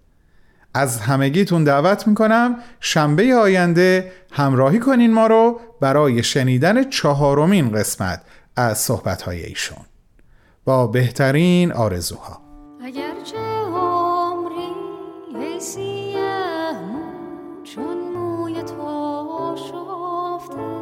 از 0.73 0.99
همگیتون 0.99 1.63
دعوت 1.63 2.07
می‌کنم 2.07 2.55
شنبه 2.79 3.36
آینده 3.36 4.12
همراهی 4.31 4.79
کنین 4.79 5.13
ما 5.13 5.27
رو 5.27 5.60
برای 5.81 6.23
شنیدن 6.23 6.89
چهارمین 6.89 7.71
قسمت 7.71 8.21
از 8.55 8.77
صحبتهای 8.77 9.45
ایشون. 9.45 9.86
با 10.65 10.88
بهترین 10.88 11.71
آرزوها. 11.71 12.41
اگرچه 12.84 13.38
عمری 13.38 14.71
چون 17.63 17.97
موی 18.15 18.63
تو 18.63 19.55
شفته 19.55 20.81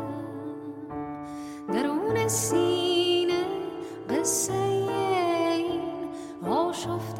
درون 1.73 2.27
سینه 2.27 3.43
قصه 4.09 4.53
این 4.53 5.81
آشفتگی 6.47 7.18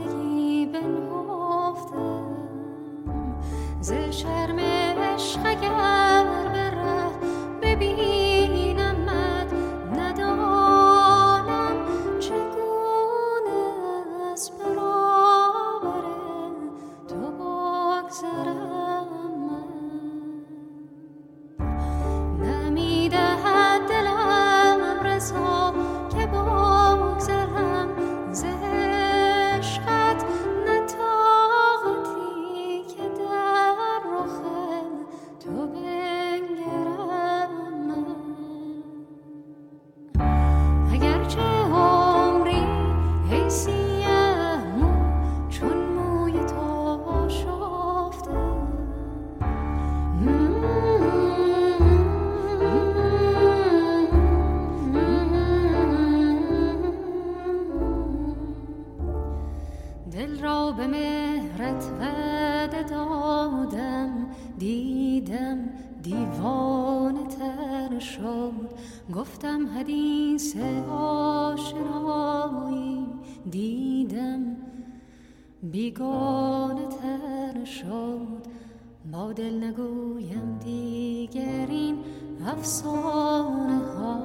افسانه 82.90 83.80
ها 83.98 84.20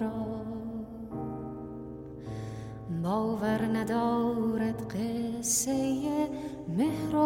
را 0.00 0.26
باور 3.02 3.66
ندارد 3.66 4.92
قصه 4.94 5.98
مهر 6.68 7.16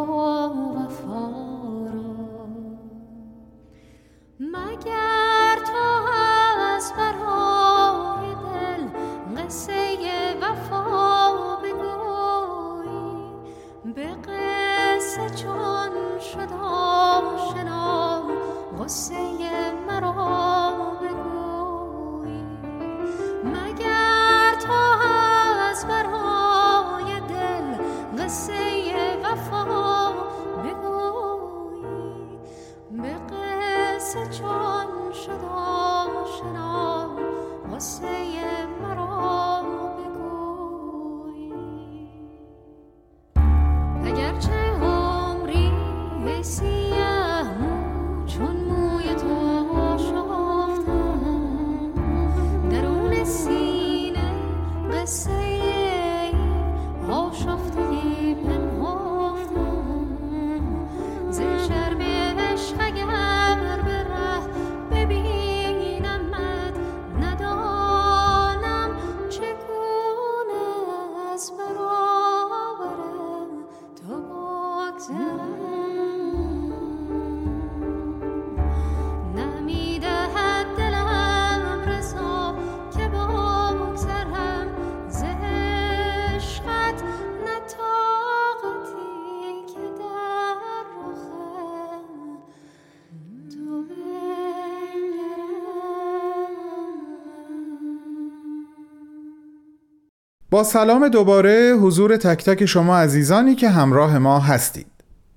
با 100.56 100.64
سلام 100.64 101.08
دوباره 101.08 101.72
حضور 101.80 102.16
تک 102.16 102.44
تک 102.44 102.66
شما 102.66 102.98
عزیزانی 102.98 103.54
که 103.54 103.68
همراه 103.68 104.18
ما 104.18 104.38
هستید. 104.38 104.95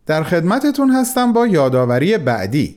در 0.10 0.24
خدمتتون 0.24 0.89
هستم 0.89 1.34
با 1.34 1.48
یادآوری 1.48 2.17
بعدی 2.17 2.76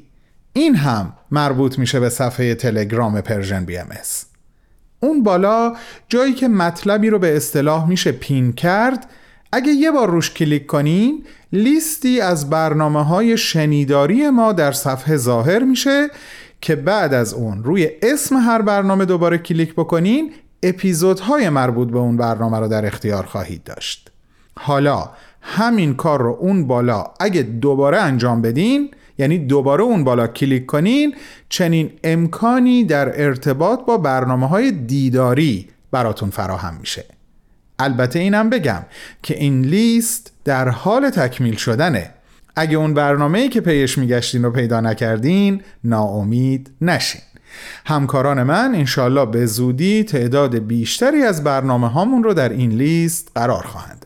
این 0.52 0.76
هم 0.76 1.12
مربوط 1.30 1.78
میشه 1.78 2.00
به 2.00 2.08
صفحه 2.08 2.54
تلگرام 2.54 3.20
Persian 3.20 3.64
BMS. 3.64 4.24
اون 5.00 5.22
بالا 5.22 5.76
جایی 6.08 6.32
که 6.32 6.48
مطلبی 6.48 7.10
رو 7.10 7.18
به 7.18 7.36
اصطلاح 7.36 7.88
میشه 7.88 8.12
pin 8.12 8.52
کرد 8.52 9.10
اگه 9.52 9.72
یه 9.72 9.90
بار 9.90 10.10
روش 10.10 10.30
کلیک 10.30 10.66
کنین 10.66 11.24
لیستی 11.52 12.20
از 12.20 12.50
برنامه 12.50 13.04
های 13.04 13.36
شنیداری 13.36 14.30
ما 14.30 14.52
در 14.52 14.72
صفحه 14.72 15.16
ظاهر 15.16 15.58
میشه 15.58 16.08
که 16.60 16.76
بعد 16.76 17.14
از 17.14 17.34
اون 17.34 17.64
روی 17.64 17.90
اسم 18.02 18.36
هر 18.36 18.62
برنامه 18.62 19.04
دوباره 19.04 19.38
کلیک 19.38 19.74
بکنین 19.74 20.32
اپیزودهای 20.62 21.48
مربوط 21.48 21.88
به 21.88 21.98
اون 21.98 22.16
برنامه 22.16 22.58
رو 22.58 22.68
در 22.68 22.86
اختیار 22.86 23.26
خواهید 23.26 23.64
داشت 23.64 24.10
حالا 24.58 25.10
همین 25.42 25.94
کار 25.94 26.22
رو 26.22 26.36
اون 26.40 26.66
بالا 26.66 27.04
اگه 27.20 27.42
دوباره 27.42 27.98
انجام 27.98 28.42
بدین 28.42 28.90
یعنی 29.18 29.38
دوباره 29.38 29.82
اون 29.82 30.04
بالا 30.04 30.26
کلیک 30.26 30.66
کنین 30.66 31.14
چنین 31.48 31.90
امکانی 32.04 32.84
در 32.84 33.22
ارتباط 33.22 33.80
با 33.84 33.98
برنامه 33.98 34.48
های 34.48 34.70
دیداری 34.70 35.68
براتون 35.90 36.30
فراهم 36.30 36.74
میشه. 36.80 37.04
البته 37.78 38.18
اینم 38.18 38.50
بگم 38.50 38.82
که 39.22 39.38
این 39.38 39.62
لیست 39.62 40.32
در 40.44 40.68
حال 40.68 41.10
تکمیل 41.10 41.56
شدنه. 41.56 42.10
اگه 42.56 42.76
اون 42.76 42.94
برنامه‌ای 42.94 43.48
که 43.48 43.60
پیش 43.60 43.98
میگشتین 43.98 44.42
رو 44.42 44.50
پیدا 44.50 44.80
نکردین 44.80 45.62
ناامید 45.84 46.70
نشین. 46.80 47.20
همکاران 47.86 48.42
من 48.42 48.74
انشالله 48.74 49.26
به 49.26 49.46
زودی 49.46 50.04
تعداد 50.04 50.58
بیشتری 50.58 51.22
از 51.22 51.44
برنامه 51.44 51.88
هامون 51.88 52.22
رو 52.22 52.34
در 52.34 52.48
این 52.48 52.70
لیست 52.70 53.32
قرار 53.34 53.62
خواهند. 53.62 54.01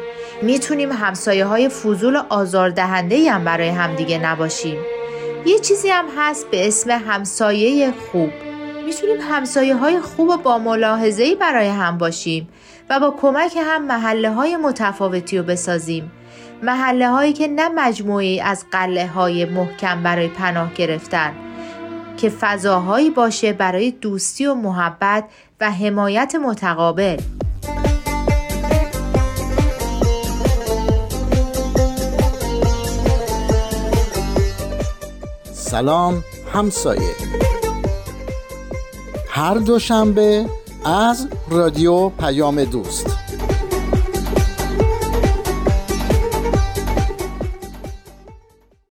می‌تونیم 0.42 0.92
همسایه 0.92 1.46
های 1.46 1.70
فضول 1.70 2.16
و 2.16 2.24
آزاردهنده 2.30 3.32
هم 3.32 3.44
برای 3.44 3.70
همدیگه 3.70 4.18
نباشیم. 4.18 4.78
یه 5.46 5.60
چیزی 5.60 5.90
هم 5.90 6.06
هست 6.18 6.52
به 6.52 6.68
اسم 6.68 6.92
همسایه 6.92 7.92
خوب. 7.92 8.30
می‌تونیم 8.88 9.18
همسایه 9.22 9.76
های 9.76 10.00
خوب 10.00 10.30
و 10.30 10.38
با 10.38 10.58
ملاحظه‌ای 10.58 11.36
برای 11.36 11.68
هم 11.68 11.98
باشیم 11.98 12.48
و 12.90 13.00
با 13.00 13.12
کمک 13.22 13.58
هم 13.58 13.86
محله 13.86 14.32
های 14.32 14.58
متفاوتی 14.58 15.38
رو 15.38 15.44
بسازیم. 15.44 16.12
محله 16.64 17.10
هایی 17.10 17.34
که 17.34 17.48
نه 17.48 17.70
مجموعی 17.70 18.42
از 18.42 18.66
قله 18.72 19.08
های 19.08 19.46
محکم 19.46 20.04
برای 20.04 20.28
پناه 20.28 20.74
گرفتن 20.74 21.34
که 22.18 22.30
فضاهایی 22.30 23.10
باشه 23.10 23.54
برای 23.54 23.92
دوستی 23.92 24.46
و 24.46 24.54
محبت 24.54 25.24
و 25.62 25.72
حمایت 25.72 26.36
متقابل. 26.36 27.18
سلام 35.54 36.24
همسایه. 36.54 37.47
هر 39.38 39.54
دوشنبه 39.54 40.46
از 40.86 41.28
رادیو 41.50 42.10
پیام 42.10 42.64
دوست. 42.64 43.18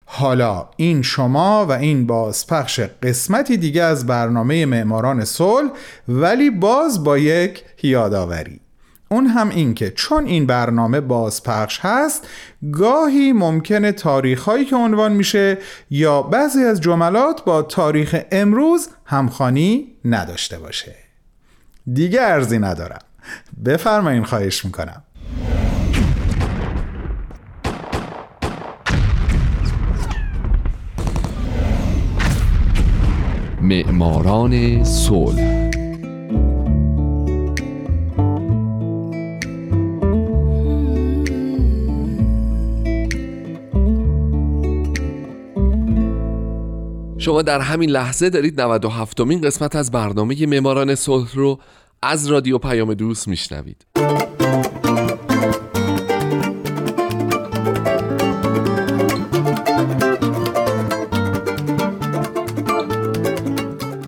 حالا 0.06 0.68
این 0.76 1.02
شما 1.02 1.66
و 1.66 1.72
این 1.72 2.06
بازپخش 2.06 2.80
قسمتی 2.80 3.56
دیگه 3.56 3.82
از 3.82 4.06
برنامه 4.06 4.66
معماران 4.66 5.24
صلح 5.24 5.70
ولی 6.08 6.50
باز 6.50 7.04
با 7.04 7.18
یک 7.18 7.64
یادآوری. 7.82 8.60
اون 9.12 9.26
هم 9.26 9.48
این 9.48 9.74
که 9.74 9.90
چون 9.90 10.24
این 10.24 10.46
برنامه 10.46 11.00
بازپخش 11.00 11.78
هست 11.82 12.28
گاهی 12.72 13.32
ممکنه 13.32 13.92
تاریخ 13.92 14.42
هایی 14.42 14.64
که 14.64 14.76
عنوان 14.76 15.12
میشه 15.12 15.58
یا 15.90 16.22
بعضی 16.22 16.64
از 16.64 16.80
جملات 16.80 17.44
با 17.44 17.62
تاریخ 17.62 18.22
امروز 18.32 18.88
همخانی 19.04 19.88
نداشته 20.04 20.58
باشه. 20.58 20.94
دیگه 21.92 22.22
ارزی 22.22 22.58
ندارم. 22.58 22.98
بفرمایین 23.64 24.24
خواهش 24.24 24.64
می‌کنم. 24.64 25.02
معماران 33.60 34.84
صلح 34.84 35.59
شما 47.20 47.42
در 47.42 47.60
همین 47.60 47.90
لحظه 47.90 48.30
دارید 48.30 48.60
97 48.60 49.20
مین 49.20 49.40
قسمت 49.40 49.76
از 49.76 49.90
برنامه 49.90 50.46
معماران 50.46 50.94
صلح 50.94 51.34
رو 51.34 51.58
از 52.02 52.26
رادیو 52.26 52.58
پیام 52.58 52.94
دوست 52.94 53.28
میشنوید. 53.28 53.86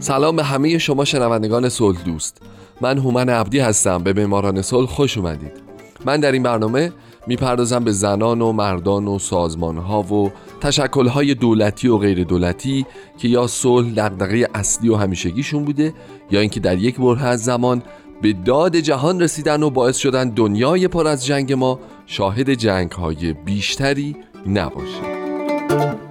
سلام 0.01 0.37
به 0.37 0.45
همه 0.45 0.79
شما 0.79 1.05
شنوندگان 1.05 1.69
صلح 1.69 2.03
دوست. 2.03 2.43
من 2.81 2.99
هومن 2.99 3.29
عبدی 3.29 3.59
هستم. 3.59 4.03
به 4.03 4.13
معماران 4.13 4.63
صلح 4.63 4.87
خوش 4.87 5.19
اومدید. 5.19 5.53
من 6.05 6.21
در 6.21 6.33
این 6.33 6.43
برنامه 6.43 6.93
می‌پردازم 7.27 7.85
به 7.85 7.93
زنان 7.93 8.41
و 8.41 8.53
مردان 8.53 9.09
و 9.09 9.19
سازمان 9.19 9.77
ها 9.77 10.03
و 10.03 10.33
تشکل 10.61 11.09
های 11.09 11.35
دولتی 11.35 11.89
و 11.89 11.99
غیر 11.99 12.25
دولتی 12.25 12.87
که 13.19 13.29
یا 13.29 13.47
صلح 13.47 13.91
دغدغه 13.91 14.49
اصلی 14.55 14.89
و 14.89 14.97
همیشگیشون 14.97 15.65
بوده 15.65 15.95
یا 16.31 16.41
اینکه 16.41 16.61
در 16.61 16.79
یک 16.79 16.97
بره 16.97 17.25
از 17.25 17.45
زمان 17.45 17.83
به 18.23 18.33
داد 18.33 18.77
جهان 18.77 19.21
رسیدن 19.21 19.63
و 19.63 19.71
باعث 19.71 19.97
شدن 19.97 20.29
دنیای 20.29 20.89
پر 20.89 21.07
از 21.07 21.27
جنگ 21.27 21.53
ما 21.53 21.79
شاهد 22.07 22.51
جنگ 22.55 22.91
های 22.91 23.33
بیشتری 23.33 24.17
نباشه. 24.47 26.02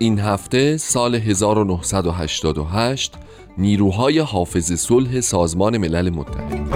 این 0.00 0.18
هفته 0.18 0.76
سال 0.76 1.14
1988 1.14 3.14
نیروهای 3.58 4.18
حافظ 4.18 4.72
صلح 4.72 5.20
سازمان 5.20 5.78
ملل 5.78 6.10
متحد. 6.10 6.68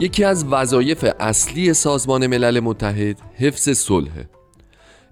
یکی 0.00 0.24
از 0.24 0.44
وظایف 0.44 1.04
اصلی 1.20 1.74
سازمان 1.74 2.26
ملل 2.26 2.60
متحد 2.60 3.18
حفظ 3.34 3.68
صلح. 3.68 4.24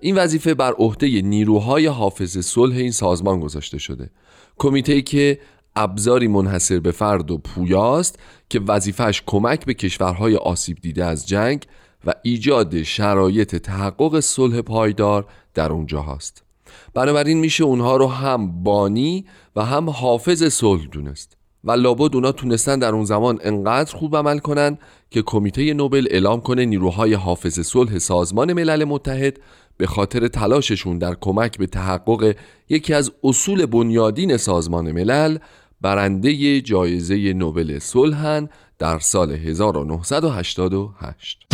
این 0.00 0.16
وظیفه 0.16 0.54
بر 0.54 0.72
عهده 0.72 1.22
نیروهای 1.22 1.86
حافظ 1.86 2.38
صلح 2.38 2.76
این 2.76 2.90
سازمان 2.90 3.40
گذاشته 3.40 3.78
شده. 3.78 4.10
کمیته 4.58 5.02
که 5.02 5.38
ابزاری 5.76 6.28
منحصر 6.28 6.80
به 6.80 6.90
فرد 6.90 7.30
و 7.30 7.38
پویاست 7.38 8.18
که 8.48 8.60
وظیفش 8.60 9.22
کمک 9.26 9.64
به 9.64 9.74
کشورهای 9.74 10.36
آسیب 10.36 10.78
دیده 10.80 11.04
از 11.04 11.28
جنگ 11.28 11.66
و 12.06 12.14
ایجاد 12.22 12.82
شرایط 12.82 13.56
تحقق 13.56 14.20
صلح 14.20 14.60
پایدار 14.60 15.26
در 15.54 15.72
اونجا 15.72 16.02
هست 16.02 16.42
بنابراین 16.94 17.38
میشه 17.38 17.64
اونها 17.64 17.96
رو 17.96 18.06
هم 18.06 18.62
بانی 18.62 19.24
و 19.56 19.64
هم 19.64 19.90
حافظ 19.90 20.44
صلح 20.44 20.86
دونست 20.86 21.36
و 21.64 21.72
لابد 21.72 22.14
اونا 22.14 22.32
تونستن 22.32 22.78
در 22.78 22.94
اون 22.94 23.04
زمان 23.04 23.38
انقدر 23.42 23.96
خوب 23.96 24.16
عمل 24.16 24.38
کنن 24.38 24.78
که 25.10 25.22
کمیته 25.22 25.74
نوبل 25.74 26.06
اعلام 26.10 26.40
کنه 26.40 26.64
نیروهای 26.64 27.14
حافظ 27.14 27.60
صلح 27.60 27.98
سازمان 27.98 28.52
ملل 28.52 28.84
متحد 28.84 29.38
به 29.76 29.86
خاطر 29.86 30.28
تلاششون 30.28 30.98
در 30.98 31.14
کمک 31.20 31.58
به 31.58 31.66
تحقق 31.66 32.34
یکی 32.68 32.94
از 32.94 33.12
اصول 33.24 33.66
بنیادین 33.66 34.36
سازمان 34.36 34.92
ملل 34.92 35.38
برنده 35.82 36.60
جایزه 36.60 37.32
نوبل 37.32 37.78
صلحن 37.78 38.48
در 38.78 38.98
سال 38.98 39.32
1988 39.32 41.46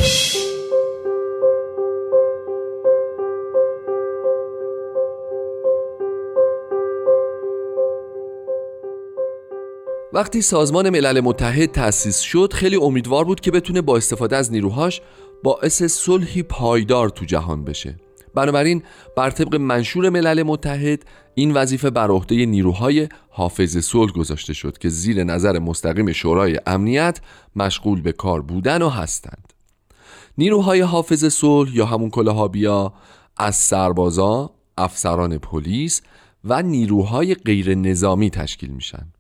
وقتی 10.13 10.43
سازمان 10.43 10.91
ملل 10.91 11.21
متحد 11.21 11.73
تأسیس 11.73 12.21
شد 12.21 12.53
خیلی 12.53 12.77
امیدوار 12.77 13.25
بود 13.25 13.41
که 13.41 13.51
بتونه 13.51 13.81
با 13.81 13.97
استفاده 13.97 14.37
از 14.37 14.53
نیروهاش 14.53 15.01
باعث 15.43 15.83
صلحی 15.83 16.43
پایدار 16.43 17.09
تو 17.09 17.25
جهان 17.25 17.65
بشه. 17.65 18.08
بنابراین 18.35 18.83
بر 19.17 19.31
طبق 19.31 19.55
منشور 19.55 20.09
ملل 20.11 20.43
متحد 20.43 21.05
این 21.35 21.53
وظیفه 21.53 21.91
بر 21.91 22.09
عهده 22.11 22.47
نیروهای 22.47 23.09
حافظ 23.29 23.79
صلح 23.79 24.13
گذاشته 24.13 24.53
شد 24.53 24.79
که 24.79 24.89
زیر 24.89 25.25
نظر 25.25 25.59
مستقیم 25.59 26.13
شورای 26.13 26.61
امنیت 26.67 27.21
مشغول 27.57 28.01
به 28.01 28.13
کار 28.13 28.43
بودن 28.43 28.83
و 28.83 28.89
هستند. 28.89 29.53
نیروهای 30.39 30.81
حافظ 30.81 31.25
صلح 31.25 31.77
یا 31.77 31.87
همون 31.87 32.11
کلاهابیا 32.11 32.93
از 33.37 33.57
سربازا، 33.57 34.51
افسران 34.79 35.39
پلیس 35.39 36.03
و 36.45 36.63
نیروهای 36.63 37.35
غیر 37.35 37.75
نظامی 37.75 38.31
تشکیل 38.31 38.71
میشن. 38.71 39.13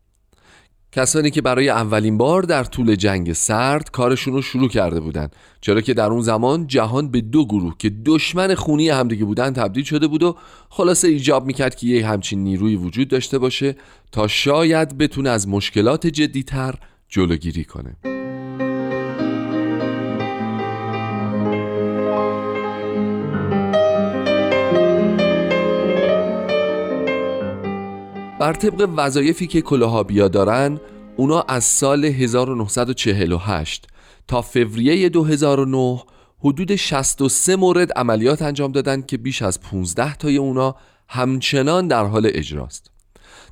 کسانی 0.92 1.30
که 1.30 1.42
برای 1.42 1.68
اولین 1.68 2.18
بار 2.18 2.42
در 2.42 2.64
طول 2.64 2.94
جنگ 2.94 3.32
سرد 3.32 3.90
کارشون 3.90 4.34
رو 4.34 4.42
شروع 4.42 4.68
کرده 4.68 5.00
بودند 5.00 5.36
چرا 5.60 5.80
که 5.80 5.94
در 5.94 6.06
اون 6.06 6.20
زمان 6.20 6.66
جهان 6.66 7.10
به 7.10 7.20
دو 7.20 7.46
گروه 7.46 7.74
که 7.78 7.90
دشمن 8.04 8.54
خونی 8.54 8.88
همدیگه 8.88 9.24
بودن 9.24 9.52
تبدیل 9.52 9.84
شده 9.84 10.06
بود 10.06 10.22
و 10.22 10.36
خلاصه 10.68 11.08
ایجاب 11.08 11.46
می‌کرد 11.46 11.74
که 11.74 11.86
یه 11.86 12.06
همچین 12.06 12.44
نیروی 12.44 12.76
وجود 12.76 13.08
داشته 13.08 13.38
باشه 13.38 13.76
تا 14.12 14.28
شاید 14.28 14.98
بتونه 14.98 15.30
از 15.30 15.48
مشکلات 15.48 16.06
جدیتر 16.06 16.74
جلوگیری 17.08 17.64
کنه. 17.64 18.17
بر 28.48 28.54
طبق 28.54 28.88
وظایفی 28.96 29.46
که 29.46 29.62
کلاهابیا 29.62 30.28
دارن 30.28 30.80
اونا 31.16 31.40
از 31.40 31.64
سال 31.64 32.04
1948 32.04 33.86
تا 34.28 34.42
فوریه 34.42 35.08
2009 35.08 36.02
حدود 36.38 36.76
63 36.76 37.56
مورد 37.56 37.92
عملیات 37.92 38.42
انجام 38.42 38.72
دادن 38.72 39.02
که 39.02 39.16
بیش 39.16 39.42
از 39.42 39.60
15 39.60 40.14
تای 40.14 40.36
اونا 40.36 40.76
همچنان 41.08 41.88
در 41.88 42.04
حال 42.04 42.30
اجراست. 42.34 42.90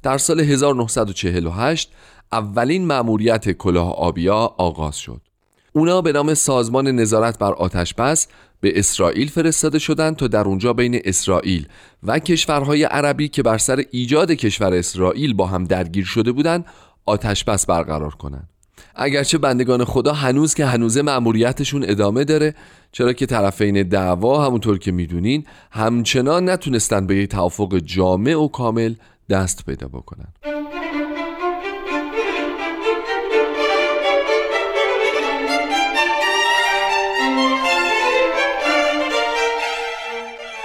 در 0.02 0.18
سال 0.18 0.40
1948 0.40 1.92
اولین 2.32 2.86
مأموریت 2.86 3.50
کلاه 3.50 3.92
آبیا 3.92 4.54
آغاز 4.58 4.96
شد. 4.96 5.20
اونا 5.72 6.00
به 6.00 6.12
نام 6.12 6.34
سازمان 6.34 6.88
نظارت 6.88 7.38
بر 7.38 7.52
آتش 7.52 7.94
بس 7.94 8.26
به 8.60 8.78
اسرائیل 8.78 9.28
فرستاده 9.28 9.78
شدند 9.78 10.16
تا 10.16 10.26
در 10.26 10.44
اونجا 10.44 10.72
بین 10.72 11.00
اسرائیل 11.04 11.66
و 12.02 12.18
کشورهای 12.18 12.84
عربی 12.84 13.28
که 13.28 13.42
بر 13.42 13.58
سر 13.58 13.84
ایجاد 13.90 14.32
کشور 14.32 14.74
اسرائیل 14.74 15.34
با 15.34 15.46
هم 15.46 15.64
درگیر 15.64 16.04
شده 16.04 16.32
بودند 16.32 16.64
آتش 17.06 17.44
بس 17.44 17.66
برقرار 17.66 18.14
کنند. 18.14 18.48
اگرچه 18.94 19.38
بندگان 19.38 19.84
خدا 19.84 20.12
هنوز 20.12 20.54
که 20.54 20.66
هنوزه 20.66 21.02
مأموریتشون 21.02 21.84
ادامه 21.88 22.24
داره 22.24 22.54
چرا 22.92 23.12
که 23.12 23.26
طرفین 23.26 23.82
دعوا 23.82 24.46
همونطور 24.46 24.78
که 24.78 24.92
می‌دونین 24.92 25.44
همچنان 25.70 26.48
نتونستن 26.48 27.06
به 27.06 27.16
یک 27.16 27.30
توافق 27.30 27.78
جامع 27.78 28.34
و 28.34 28.48
کامل 28.48 28.94
دست 29.30 29.66
پیدا 29.66 29.88
بکنن. 29.88 30.28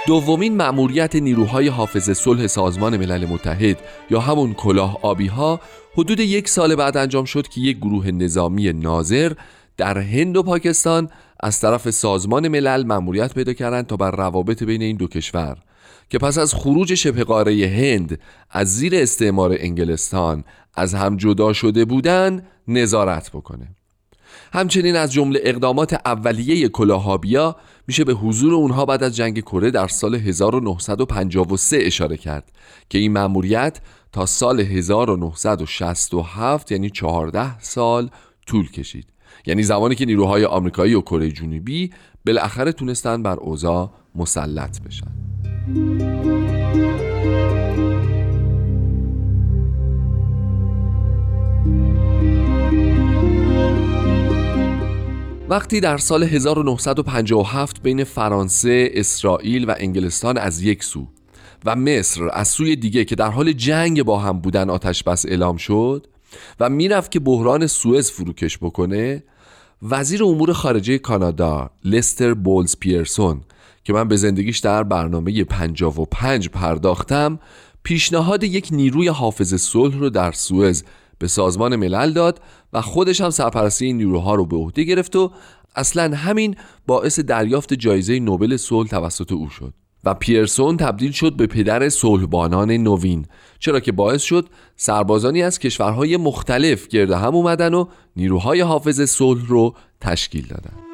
دومین 0.06 0.56
مأموریت 0.56 1.16
نیروهای 1.16 1.68
حافظ 1.68 2.10
صلح 2.10 2.46
سازمان 2.46 2.96
ملل 2.96 3.26
متحد 3.26 3.78
یا 4.10 4.20
همون 4.20 4.54
کلاه 4.54 4.98
آبی 5.02 5.26
ها 5.26 5.60
حدود 5.94 6.20
یک 6.20 6.48
سال 6.48 6.74
بعد 6.74 6.96
انجام 6.96 7.24
شد 7.24 7.48
که 7.48 7.60
یک 7.60 7.76
گروه 7.76 8.10
نظامی 8.10 8.72
ناظر 8.72 9.32
در 9.76 9.98
هند 9.98 10.36
و 10.36 10.42
پاکستان 10.42 11.08
از 11.40 11.60
طرف 11.60 11.90
سازمان 11.90 12.48
ملل 12.48 12.82
مأموریت 12.86 13.34
پیدا 13.34 13.52
کردند 13.52 13.86
تا 13.86 13.96
بر 13.96 14.10
روابط 14.10 14.62
بین 14.62 14.82
این 14.82 14.96
دو 14.96 15.06
کشور 15.06 15.56
که 16.10 16.18
پس 16.18 16.38
از 16.38 16.54
خروج 16.54 16.94
شبه 16.94 17.24
قاره 17.24 17.66
هند 17.66 18.20
از 18.50 18.76
زیر 18.76 18.94
استعمار 18.96 19.56
انگلستان 19.58 20.44
از 20.74 20.94
هم 20.94 21.16
جدا 21.16 21.52
شده 21.52 21.84
بودند 21.84 22.46
نظارت 22.68 23.30
بکنه. 23.30 23.68
همچنین 24.52 24.96
از 24.96 25.12
جمله 25.12 25.40
اقدامات 25.42 25.94
اولیه 26.06 26.68
کلاهابیا 26.68 27.56
میشه 27.86 28.04
به 28.04 28.12
حضور 28.12 28.54
اونها 28.54 28.84
بعد 28.84 29.02
از 29.02 29.16
جنگ 29.16 29.40
کره 29.40 29.70
در 29.70 29.88
سال 29.88 30.14
1953 30.14 31.78
اشاره 31.80 32.16
کرد 32.16 32.52
که 32.88 32.98
این 32.98 33.12
مأموریت 33.12 33.80
تا 34.12 34.26
سال 34.26 34.60
1967 34.60 36.72
یعنی 36.72 36.90
14 36.90 37.60
سال 37.60 38.10
طول 38.46 38.70
کشید. 38.70 39.06
یعنی 39.46 39.62
زمانی 39.62 39.94
که 39.94 40.06
نیروهای 40.06 40.44
آمریکایی 40.44 40.94
و 40.94 41.00
کره 41.00 41.30
جنوبی 41.30 41.90
بالاخره 42.26 42.72
تونستن 42.72 43.22
بر 43.22 43.36
اوضاع 43.36 43.90
مسلط 44.14 44.82
بشن. 44.82 45.12
وقتی 55.52 55.80
در 55.80 55.98
سال 55.98 56.22
1957 56.22 57.82
بین 57.82 58.04
فرانسه، 58.04 58.90
اسرائیل 58.92 59.64
و 59.70 59.74
انگلستان 59.78 60.38
از 60.38 60.62
یک 60.62 60.84
سو 60.84 61.06
و 61.64 61.76
مصر 61.76 62.28
از 62.32 62.48
سوی 62.48 62.76
دیگه 62.76 63.04
که 63.04 63.14
در 63.14 63.30
حال 63.30 63.52
جنگ 63.52 64.02
با 64.02 64.18
هم 64.18 64.38
بودن 64.38 64.70
آتش 64.70 65.02
بس 65.02 65.26
اعلام 65.26 65.56
شد 65.56 66.06
و 66.60 66.68
می‌رفت 66.68 67.10
که 67.10 67.20
بحران 67.20 67.66
سوئز 67.66 68.10
فروکش 68.10 68.58
بکنه 68.58 69.24
وزیر 69.82 70.24
امور 70.24 70.52
خارجه 70.52 70.98
کانادا 70.98 71.70
لستر 71.84 72.34
بولز 72.34 72.76
پیرسون 72.76 73.40
که 73.84 73.92
من 73.92 74.08
به 74.08 74.16
زندگیش 74.16 74.58
در 74.58 74.82
برنامه 74.82 75.44
55 75.44 76.48
پرداختم 76.48 77.38
پیشنهاد 77.82 78.44
یک 78.44 78.68
نیروی 78.70 79.08
حافظ 79.08 79.54
صلح 79.54 79.98
رو 79.98 80.10
در 80.10 80.32
سوئز 80.32 80.84
به 81.18 81.28
سازمان 81.28 81.76
ملل 81.76 82.12
داد 82.12 82.40
و 82.72 82.80
خودش 82.80 83.20
هم 83.20 83.30
سرپرستی 83.30 83.86
این 83.86 83.96
نیروها 83.96 84.34
رو 84.34 84.46
به 84.46 84.56
عهده 84.56 84.82
گرفت 84.82 85.16
و 85.16 85.30
اصلا 85.76 86.16
همین 86.16 86.56
باعث 86.86 87.20
دریافت 87.20 87.74
جایزه 87.74 88.20
نوبل 88.20 88.56
صلح 88.56 88.88
توسط 88.88 89.32
او 89.32 89.50
شد 89.50 89.74
و 90.04 90.14
پیرسون 90.14 90.76
تبدیل 90.76 91.12
شد 91.12 91.36
به 91.36 91.46
پدر 91.46 91.88
صلحبانان 91.88 92.70
نوین 92.70 93.26
چرا 93.58 93.80
که 93.80 93.92
باعث 93.92 94.22
شد 94.22 94.48
سربازانی 94.76 95.42
از 95.42 95.58
کشورهای 95.58 96.16
مختلف 96.16 96.88
گرد 96.88 97.10
هم 97.10 97.34
اومدن 97.34 97.74
و 97.74 97.86
نیروهای 98.16 98.60
حافظ 98.60 99.00
صلح 99.00 99.46
رو 99.46 99.74
تشکیل 100.00 100.46
دادن. 100.46 100.91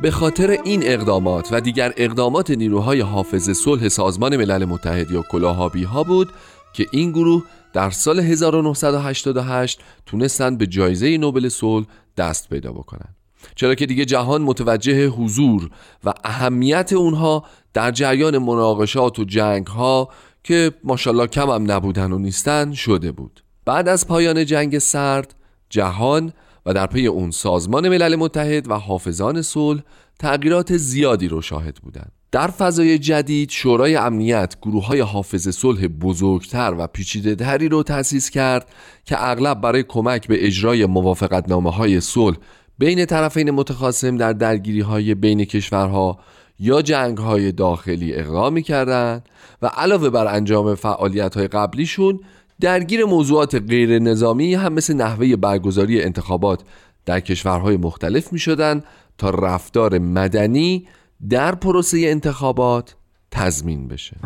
به 0.00 0.10
خاطر 0.10 0.50
این 0.64 0.80
اقدامات 0.84 1.48
و 1.52 1.60
دیگر 1.60 1.92
اقدامات 1.96 2.50
نیروهای 2.50 3.00
حافظ 3.00 3.50
صلح 3.50 3.88
سازمان 3.88 4.36
ملل 4.36 4.64
متحد 4.64 5.10
یا 5.10 5.22
کلاهابی 5.22 5.84
ها 5.84 6.04
بود 6.04 6.32
که 6.72 6.86
این 6.92 7.12
گروه 7.12 7.42
در 7.72 7.90
سال 7.90 8.20
1988 8.20 9.80
تونستند 10.06 10.58
به 10.58 10.66
جایزه 10.66 11.18
نوبل 11.18 11.48
صلح 11.48 11.86
دست 12.16 12.48
پیدا 12.48 12.72
بکنند 12.72 13.16
چرا 13.54 13.74
که 13.74 13.86
دیگه 13.86 14.04
جهان 14.04 14.42
متوجه 14.42 15.08
حضور 15.08 15.70
و 16.04 16.12
اهمیت 16.24 16.92
اونها 16.92 17.44
در 17.74 17.90
جریان 17.90 18.38
مناقشات 18.38 19.18
و 19.18 19.24
جنگ 19.24 19.66
ها 19.66 20.08
که 20.44 20.72
ماشاءالله 20.84 21.26
کم 21.26 21.50
هم 21.50 21.70
نبودن 21.70 22.12
و 22.12 22.18
نیستن 22.18 22.72
شده 22.72 23.12
بود. 23.12 23.42
بعد 23.64 23.88
از 23.88 24.06
پایان 24.06 24.44
جنگ 24.44 24.78
سرد 24.78 25.34
جهان 25.70 26.32
و 26.66 26.74
در 26.74 26.86
پی 26.86 27.06
اون 27.06 27.30
سازمان 27.30 27.88
ملل 27.88 28.16
متحد 28.16 28.70
و 28.70 28.74
حافظان 28.74 29.42
صلح 29.42 29.82
تغییرات 30.18 30.76
زیادی 30.76 31.28
رو 31.28 31.42
شاهد 31.42 31.74
بودند. 31.74 32.12
در 32.32 32.46
فضای 32.46 32.98
جدید 32.98 33.50
شورای 33.50 33.96
امنیت 33.96 34.56
گروه 34.62 34.86
های 34.86 35.00
حافظ 35.00 35.48
صلح 35.48 35.86
بزرگتر 35.86 36.74
و 36.78 36.86
پیچیده 36.86 37.56
رو 37.56 37.82
تأسیس 37.82 38.30
کرد 38.30 38.68
که 39.04 39.24
اغلب 39.24 39.60
برای 39.60 39.82
کمک 39.82 40.28
به 40.28 40.46
اجرای 40.46 40.86
موافقت 40.86 41.48
نامه 41.48 41.70
های 41.70 42.00
صلح 42.00 42.36
بین 42.78 43.04
طرفین 43.04 43.50
متخاصم 43.50 44.16
در 44.16 44.32
درگیری 44.32 44.80
های 44.80 45.14
بین 45.14 45.44
کشورها 45.44 46.18
یا 46.58 46.82
جنگ 46.82 47.18
های 47.18 47.52
داخلی 47.52 48.14
اقدام 48.14 48.60
کردند 48.60 49.28
و 49.62 49.66
علاوه 49.66 50.10
بر 50.10 50.34
انجام 50.34 50.74
فعالیت 50.74 51.36
های 51.36 51.48
قبلیشون 51.48 52.20
درگیر 52.60 53.04
موضوعات 53.04 53.54
غیر 53.54 53.98
نظامی 53.98 54.54
هم 54.54 54.72
مثل 54.72 54.94
نحوه 54.94 55.36
برگزاری 55.36 56.02
انتخابات 56.02 56.62
در 57.06 57.20
کشورهای 57.20 57.76
مختلف 57.76 58.32
می 58.32 58.38
شدن 58.38 58.82
تا 59.18 59.30
رفتار 59.30 59.98
مدنی 59.98 60.86
در 61.30 61.54
پروسه 61.54 61.98
انتخابات 62.04 62.96
تضمین 63.30 63.88
بشه. 63.88 64.16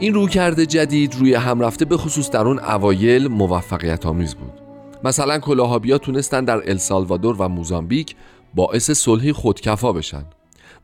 این 0.00 0.14
رویکرد 0.14 0.64
جدید 0.64 1.14
روی 1.14 1.34
هم 1.34 1.60
رفته 1.60 1.84
به 1.84 1.96
خصوص 1.96 2.30
در 2.30 2.46
اون 2.46 2.58
اوایل 2.58 3.28
موفقیت 3.28 4.06
آمیز 4.06 4.34
بود. 4.34 4.67
مثلا 5.04 5.38
کلاهابیا 5.38 5.98
تونستن 5.98 6.44
در 6.44 6.70
السالوادور 6.70 7.36
و 7.38 7.48
موزامبیک 7.48 8.16
باعث 8.54 8.90
صلحی 8.90 9.32
خودکفا 9.32 9.92
بشن. 9.92 10.24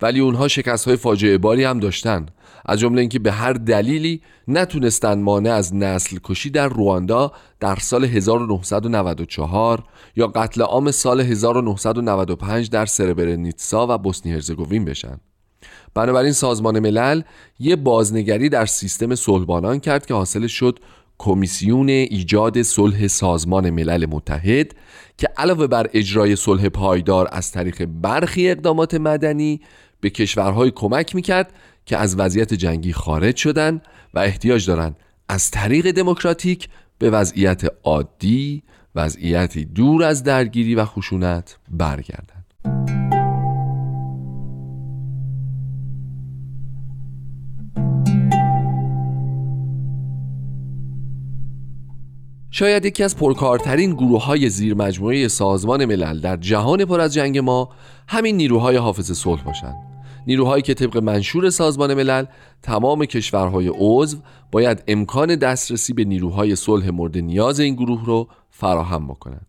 ولی 0.03 0.21
اونها 0.21 0.49
شکست 0.49 0.89
های 0.89 0.97
فاجعه 0.97 1.39
باری 1.39 1.65
هم 1.65 1.81
داشتن. 1.81 2.27
از 2.67 2.81
جمله 2.81 3.01
اینکه 3.01 3.19
به 3.19 3.33
هر 3.33 3.53
دلیلی 3.53 4.23
نتونستن 4.49 5.21
مانع 5.21 5.51
از 5.51 5.75
نسل 5.75 6.19
کشی 6.25 6.51
در 6.51 6.69
رواندا 6.69 7.33
در 7.61 7.77
سال 7.77 8.05
1994 8.05 9.83
یا 10.17 10.27
قتل 10.27 10.63
عام 10.63 10.91
سال 10.91 11.21
1995 11.21 12.71
در 12.71 12.87
سربرنیتسا 12.87 13.87
و 13.91 13.99
بوسنی 13.99 14.33
هرزگوین 14.33 14.85
بشن. 14.85 15.21
بنابراین 15.95 16.33
سازمان 16.33 16.79
ملل 16.79 17.23
یه 17.59 17.77
بازنگری 17.77 18.49
در 18.49 18.67
سیستم 18.67 19.15
صلحبانان 19.15 19.81
کرد 19.81 20.07
که 20.07 20.15
حاصل 20.15 20.47
شد 20.47 20.79
کمیسیون 21.19 21.89
ایجاد 21.89 22.63
صلح 22.63 23.07
سازمان 23.07 23.71
ملل 23.71 24.07
متحد 24.07 24.75
که 25.19 25.29
علاوه 25.37 25.67
بر 25.67 25.91
اجرای 25.93 26.37
صلح 26.37 26.69
پایدار 26.69 27.29
از 27.33 27.53
طریق 27.53 27.85
برخی 27.85 28.51
اقدامات 28.51 28.95
مدنی 28.95 29.61
به 30.01 30.11
کشورهای 30.11 30.71
کمک 30.71 31.15
می‌کرد 31.15 31.53
که 31.87 31.97
از 31.97 32.19
وضعیت 32.19 32.55
جنگی 32.55 32.93
خارج 32.93 33.37
شدن 33.37 33.81
و 34.15 34.19
احتیاج 34.19 34.67
دارند 34.67 34.97
از 35.29 35.51
طریق 35.51 35.91
دموکراتیک 35.91 36.69
به 36.99 37.11
وضعیت 37.11 37.63
عادی 37.85 38.63
وضعیتی 38.95 39.65
دور 39.65 40.05
از 40.05 40.23
درگیری 40.23 40.75
و 40.75 40.85
خشونت 40.85 41.59
برگردند. 41.71 42.94
شاید 52.57 52.85
یکی 52.85 53.03
از 53.05 53.17
پرکارترین 53.17 53.93
گروه 53.95 54.25
های 54.25 54.49
زیر 54.49 54.75
مجموعه 54.75 55.29
سازمان 55.29 55.85
ملل 55.85 56.21
در 56.21 56.37
جهان 56.37 56.85
پر 56.85 57.01
از 57.01 57.15
جنگ 57.15 57.39
ما 57.39 57.69
همین 58.09 58.37
نیروهای 58.37 58.77
حافظ 58.77 59.13
صلح 59.13 59.43
باشند. 59.43 59.75
نیروهایی 60.27 60.63
که 60.63 60.75
طبق 60.75 60.97
منشور 60.97 61.51
سازمان 61.51 61.95
ملل 61.95 62.25
تمام 62.63 63.05
کشورهای 63.05 63.71
عضو 63.75 64.19
باید 64.53 64.83
امکان 64.89 65.37
دسترسی 65.37 65.93
به 65.93 66.05
نیروهای 66.05 66.57
صلح 66.57 66.91
مورد 66.91 67.19
نیاز 67.19 67.61
این 67.61 67.75
گروه 67.75 68.07
رو 68.07 68.29
فراهم 68.51 69.09
بکنند. 69.09 69.47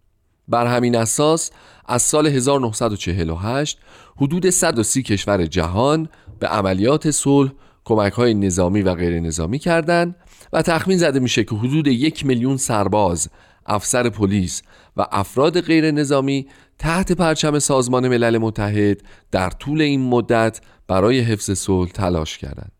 بر 0.47 0.65
همین 0.65 0.95
اساس 0.95 1.51
از 1.85 2.01
سال 2.01 2.27
1948 2.27 3.77
حدود 4.17 4.49
130 4.49 5.03
کشور 5.03 5.45
جهان 5.45 6.09
به 6.39 6.47
عملیات 6.47 7.11
صلح 7.11 7.51
کمک 7.85 8.13
های 8.13 8.33
نظامی 8.33 8.81
و 8.81 8.95
غیر 8.95 9.19
نظامی 9.19 9.59
کردند 9.59 10.15
و 10.53 10.61
تخمین 10.61 10.97
زده 10.97 11.19
میشه 11.19 11.43
که 11.43 11.55
حدود 11.55 11.87
یک 11.87 12.25
میلیون 12.25 12.57
سرباز، 12.57 13.29
افسر 13.65 14.09
پلیس 14.09 14.61
و 14.97 15.05
افراد 15.11 15.61
غیر 15.61 15.91
نظامی 15.91 16.47
تحت 16.79 17.11
پرچم 17.11 17.59
سازمان 17.59 18.07
ملل 18.07 18.37
متحد 18.37 19.01
در 19.31 19.49
طول 19.49 19.81
این 19.81 20.09
مدت 20.09 20.61
برای 20.87 21.19
حفظ 21.19 21.51
صلح 21.51 21.89
تلاش 21.89 22.37
کردند. 22.37 22.71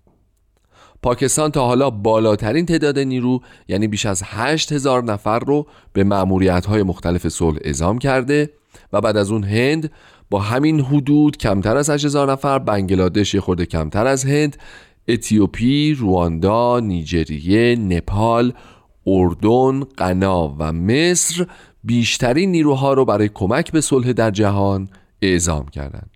پاکستان 1.04 1.52
تا 1.52 1.66
حالا 1.66 1.90
بالاترین 1.90 2.66
تعداد 2.66 3.00
نیرو 3.00 3.40
یعنی 3.68 3.88
بیش 3.88 4.06
از 4.06 4.24
8000 4.26 5.04
نفر 5.04 5.40
رو 5.40 5.68
به 5.94 6.04
معمولیت 6.04 6.66
های 6.66 6.84
مختلف 6.84 7.28
صلح 7.28 7.58
اعزام 7.62 7.98
کرده 7.98 8.50
و 8.94 9.02
بعد 9.02 9.18
از 9.18 9.32
اون 9.32 9.44
هند 9.44 9.92
با 10.30 10.40
همین 10.40 10.80
حدود 10.80 11.38
کمتر 11.38 11.78
از 11.78 11.90
8000 11.90 12.32
نفر 12.32 12.60
بنگلادش 12.60 13.34
یه 13.34 13.42
خورده 13.42 13.66
کمتر 13.66 14.08
از 14.08 14.26
هند 14.26 14.58
اتیوپی، 15.08 15.94
رواندا، 15.94 16.80
نیجریه، 16.80 17.76
نپال، 17.76 18.54
اردن، 19.08 19.80
غنا 19.80 20.56
و 20.60 20.74
مصر 20.74 21.46
بیشترین 21.84 22.52
نیروها 22.52 22.94
رو 22.94 23.06
برای 23.06 23.30
کمک 23.34 23.72
به 23.72 23.82
صلح 23.82 24.14
در 24.14 24.32
جهان 24.32 24.90
اعزام 25.22 25.68
کردند. 25.68 26.10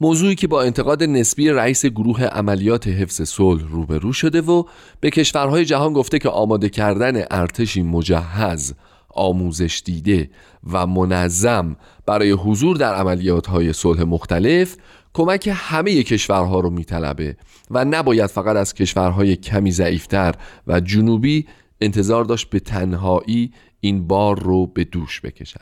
موضوعی 0.00 0.34
که 0.34 0.46
با 0.46 0.62
انتقاد 0.62 1.02
نسبی 1.02 1.48
رئیس 1.48 1.86
گروه 1.86 2.24
عملیات 2.24 2.88
حفظ 2.88 3.22
صلح 3.22 3.62
روبرو 3.70 4.12
شده 4.12 4.40
و 4.40 4.62
به 5.00 5.10
کشورهای 5.10 5.64
جهان 5.64 5.92
گفته 5.92 6.18
که 6.18 6.28
آماده 6.28 6.68
کردن 6.68 7.24
ارتشی 7.30 7.82
مجهز 7.82 8.74
آموزش 9.14 9.82
دیده 9.84 10.30
و 10.72 10.86
منظم 10.86 11.76
برای 12.06 12.30
حضور 12.30 12.76
در 12.76 12.94
عملیات 12.94 13.46
های 13.46 13.72
صلح 13.72 14.02
مختلف 14.02 14.76
کمک 15.18 15.50
همه 15.52 16.02
کشورها 16.02 16.60
رو 16.60 16.70
میطلبه 16.70 17.36
و 17.70 17.84
نباید 17.84 18.26
فقط 18.26 18.56
از 18.56 18.74
کشورهای 18.74 19.36
کمی 19.36 19.70
ضعیفتر 19.70 20.34
و 20.66 20.80
جنوبی 20.80 21.46
انتظار 21.80 22.24
داشت 22.24 22.50
به 22.50 22.60
تنهایی 22.60 23.52
این 23.80 24.06
بار 24.06 24.42
رو 24.42 24.66
به 24.66 24.84
دوش 24.84 25.20
بکشن. 25.20 25.60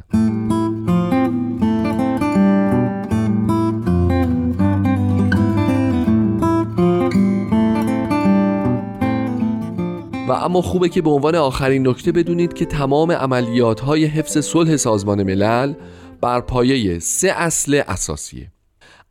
و 10.28 10.32
اما 10.32 10.62
خوبه 10.62 10.88
که 10.88 11.02
به 11.02 11.11
عنوان 11.11 11.34
آخرین 11.34 11.88
نکته 11.88 12.12
بدونید 12.12 12.54
که 12.54 12.64
تمام 12.64 13.12
عملیات 13.12 13.80
های 13.80 14.04
حفظ 14.04 14.38
صلح 14.38 14.76
سازمان 14.76 15.22
ملل 15.22 15.74
بر 16.20 16.40
پایه 16.40 16.98
سه 16.98 17.28
اصل 17.28 17.82
اساسیه. 17.88 18.55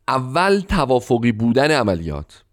اول 0.08 0.60
توافقی 0.60 1.32
بودن 1.32 1.72
عملیات. 1.72 2.44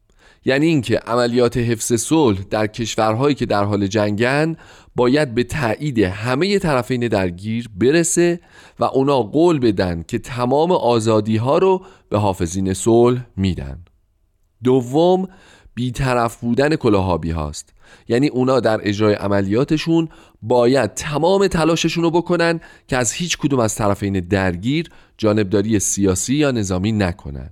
یعنی 0.44 0.66
اینکه 0.66 0.98
عملیات 0.98 1.56
حفظ 1.56 1.92
صلح 1.92 2.38
در 2.50 2.66
کشورهایی 2.66 3.34
که 3.34 3.46
در 3.46 3.64
حال 3.64 3.86
جنگن 3.86 4.56
باید 4.96 5.34
به 5.34 5.44
تایید 5.44 5.98
همه 5.98 6.58
طرفین 6.58 7.08
درگیر 7.08 7.68
برسه 7.76 8.40
و 8.78 8.84
اونا 8.84 9.22
قول 9.22 9.58
بدن 9.58 10.02
که 10.08 10.18
تمام 10.18 10.72
آزادی 10.72 11.36
ها 11.36 11.58
رو 11.58 11.84
به 12.08 12.18
حافظین 12.18 12.74
صلح 12.74 13.26
میدن. 13.36 13.84
دوم 14.64 15.28
بیطرف 15.74 16.36
بودن 16.36 16.76
کلاهابی 16.76 17.30
هاست. 17.30 17.74
یعنی 18.08 18.28
اونا 18.28 18.60
در 18.60 18.80
اجرای 18.82 19.14
عملیاتشون 19.14 20.08
باید 20.42 20.94
تمام 20.94 21.46
تلاششون 21.46 22.04
رو 22.04 22.10
بکنن 22.10 22.60
که 22.88 22.96
از 22.96 23.12
هیچ 23.12 23.38
کدوم 23.38 23.60
از 23.60 23.74
طرفین 23.74 24.20
درگیر 24.20 24.88
جانبداری 25.18 25.78
سیاسی 25.78 26.34
یا 26.34 26.50
نظامی 26.50 26.92
نکنن. 26.92 27.50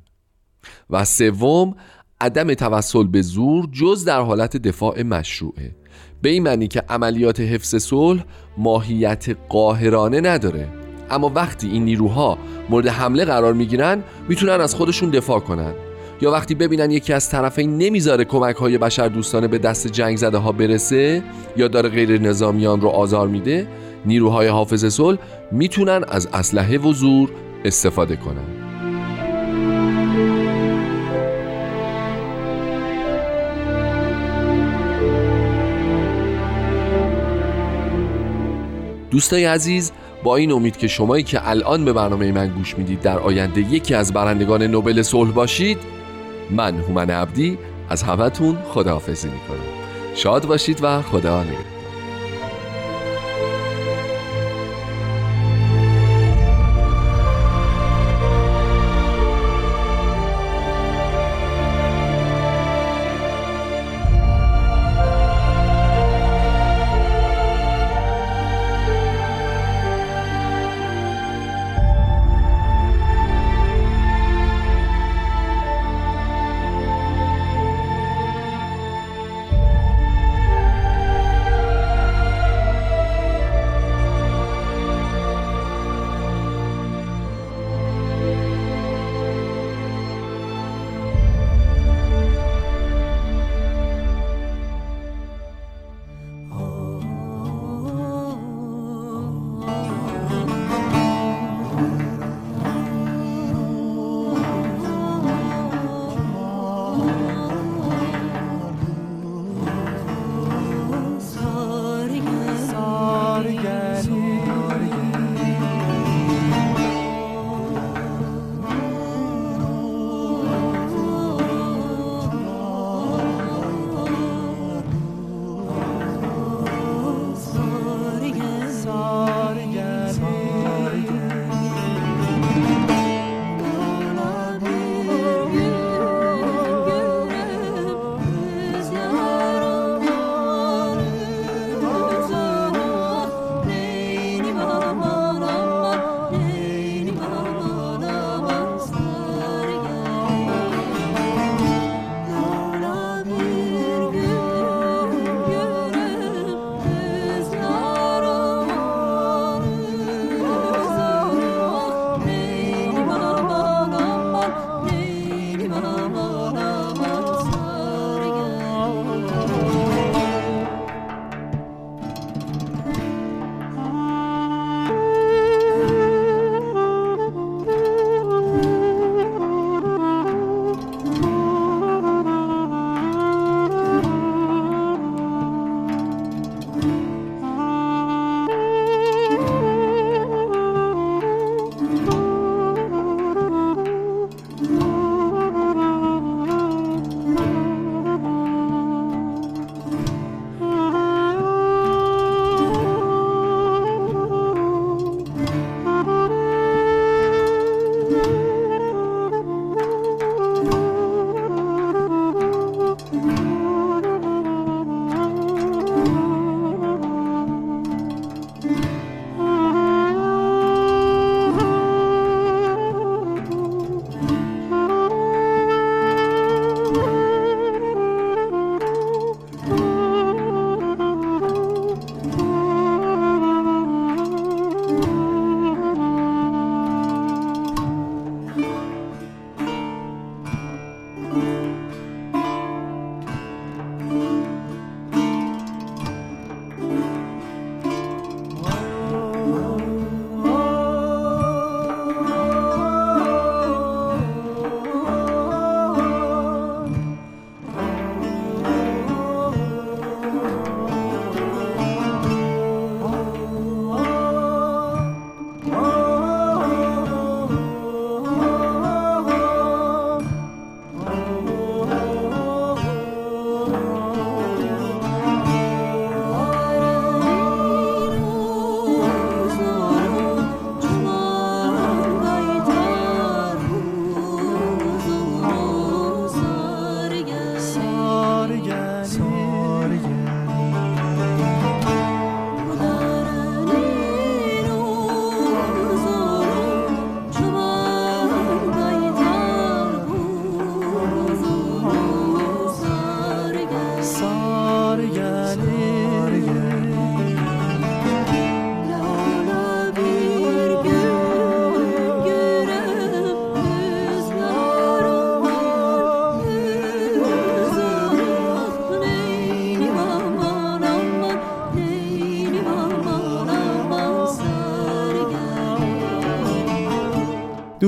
و 0.91 1.05
سوم 1.05 1.75
عدم 2.21 2.55
توسل 2.55 3.05
به 3.05 3.23
زور 3.23 3.69
جز 3.73 4.05
در 4.05 4.21
حالت 4.21 4.57
دفاع 4.57 5.03
مشروعه. 5.03 5.77
به 6.23 6.29
این 6.29 6.43
معنی 6.43 6.69
که 6.69 6.83
عملیات 6.89 7.41
حفظ 7.41 7.77
صلح 7.77 8.25
ماهیت 8.59 9.37
قاهرانه 9.49 10.21
نداره. 10.21 10.69
اما 11.11 11.33
وقتی 11.35 11.69
این 11.69 11.85
نیروها 11.85 12.39
مورد 12.71 12.87
حمله 12.87 13.25
قرار 13.25 13.53
می‌گیرن 13.53 14.03
می‌تونن 14.29 14.61
از 14.61 14.75
خودشون 14.75 15.11
دفاع 15.11 15.41
کنن. 15.41 15.75
یا 16.23 16.31
وقتی 16.31 16.55
ببینن 16.55 16.91
یکی 16.91 17.13
از 17.13 17.31
طرفین 17.31 17.79
نمی‌ذاره 17.79 18.25
کمک 18.25 18.57
های 18.57 18.79
بشر 18.79 19.09
دوستانه 19.09 19.49
به 19.49 19.59
دست 19.59 19.87
جنگ 19.87 20.17
زده 20.17 20.39
ها 20.39 20.53
برسه 20.53 21.23
یا 21.57 21.69
داره 21.69 21.89
غیر 21.89 22.21
نظامیان 22.21 22.81
رو 22.81 22.89
آزار 22.89 23.29
میده 23.29 23.69
نیروهای 24.07 24.49
حافظ 24.49 24.85
صلح 24.85 25.19
می‌تونن 25.53 26.05
از 26.09 26.29
اسلحه 26.33 26.79
و 26.79 26.93
زور 26.93 27.31
استفاده 27.65 28.17
کنن. 28.17 28.61
دوستای 39.11 39.45
عزیز 39.45 39.93
با 40.25 40.37
این 40.37 40.53
امید 40.53 40.77
که 40.77 40.89
شمایی 40.89 41.23
که 41.25 41.49
الان 41.49 41.85
به 41.85 41.93
برنامه 41.93 42.33
من 42.33 42.49
گوش 42.49 42.79
می‌دید 42.79 43.01
در 43.01 43.19
آینده 43.19 43.61
یکی 43.61 43.95
از 43.95 44.13
برندگان 44.13 44.63
نوبل 44.63 45.03
صلح 45.03 45.31
باشید 45.31 46.00
من 46.51 46.81
هومن 46.81 47.11
عبدی 47.11 47.59
از 47.89 48.03
همتون 48.03 48.59
خداحافظی 48.69 49.29
می‌کنم. 49.29 49.59
شاد 50.15 50.47
باشید 50.47 50.79
و 50.83 51.03
خدا 51.03 51.43
نگهدار. 51.43 51.80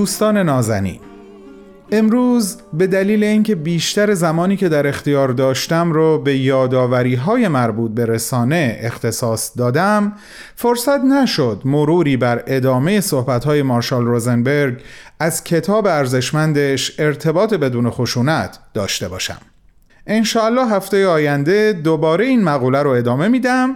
دوستان 0.02 0.38
نازنین. 0.38 1.00
امروز 1.92 2.56
به 2.72 2.86
دلیل 2.86 3.24
اینکه 3.24 3.54
بیشتر 3.54 4.14
زمانی 4.14 4.56
که 4.56 4.68
در 4.68 4.86
اختیار 4.86 5.28
داشتم 5.28 5.92
رو 5.92 6.18
به 6.18 6.36
یاداوری 6.36 7.14
های 7.14 7.48
مربوط 7.48 7.90
به 7.90 8.06
رسانه 8.06 8.78
اختصاص 8.80 9.58
دادم 9.58 10.12
فرصت 10.56 11.04
نشد 11.04 11.62
مروری 11.64 12.16
بر 12.16 12.44
ادامه 12.46 13.00
صحبت 13.00 13.44
های 13.44 13.62
مارشال 13.62 14.04
روزنبرگ 14.04 14.82
از 15.20 15.44
کتاب 15.44 15.86
ارزشمندش 15.86 17.00
ارتباط 17.00 17.54
بدون 17.54 17.90
خشونت 17.90 18.58
داشته 18.74 19.08
باشم. 19.08 19.51
انشاءالله 20.06 20.70
هفته 20.70 21.06
آینده 21.06 21.72
دوباره 21.72 22.26
این 22.26 22.44
مقوله 22.44 22.82
رو 22.82 22.90
ادامه 22.90 23.28
میدم 23.28 23.74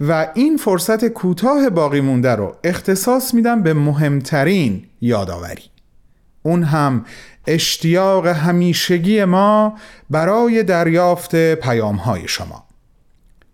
و 0.00 0.28
این 0.34 0.56
فرصت 0.56 1.04
کوتاه 1.04 1.70
باقی 1.70 2.00
مونده 2.00 2.34
رو 2.34 2.56
اختصاص 2.64 3.34
میدم 3.34 3.62
به 3.62 3.74
مهمترین 3.74 4.84
یادآوری. 5.00 5.62
اون 6.42 6.62
هم 6.62 7.04
اشتیاق 7.46 8.26
همیشگی 8.26 9.24
ما 9.24 9.78
برای 10.10 10.62
دریافت 10.62 11.54
پیام 11.54 11.96
های 11.96 12.28
شما. 12.28 12.66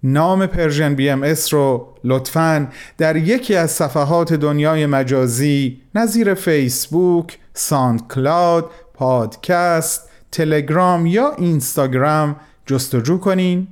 نام 0.03 0.47
Persian 0.47 0.95
BMS 0.95 1.55
رو 1.55 1.95
لطفا 2.05 2.69
در 2.99 3.17
یکی 3.17 3.55
از 3.55 3.71
صفحات 3.71 4.33
دنیای 4.33 4.87
مجازی 4.87 5.81
نظیر 5.95 6.35
فیسبوک، 6.35 7.39
SoundCloud، 7.55 8.71
پادکست، 8.95 10.12
تلگرام 10.33 11.07
یا 11.07 11.33
اینستاگرام 11.39 12.37
جستجو 12.67 13.19
کنین 13.19 13.69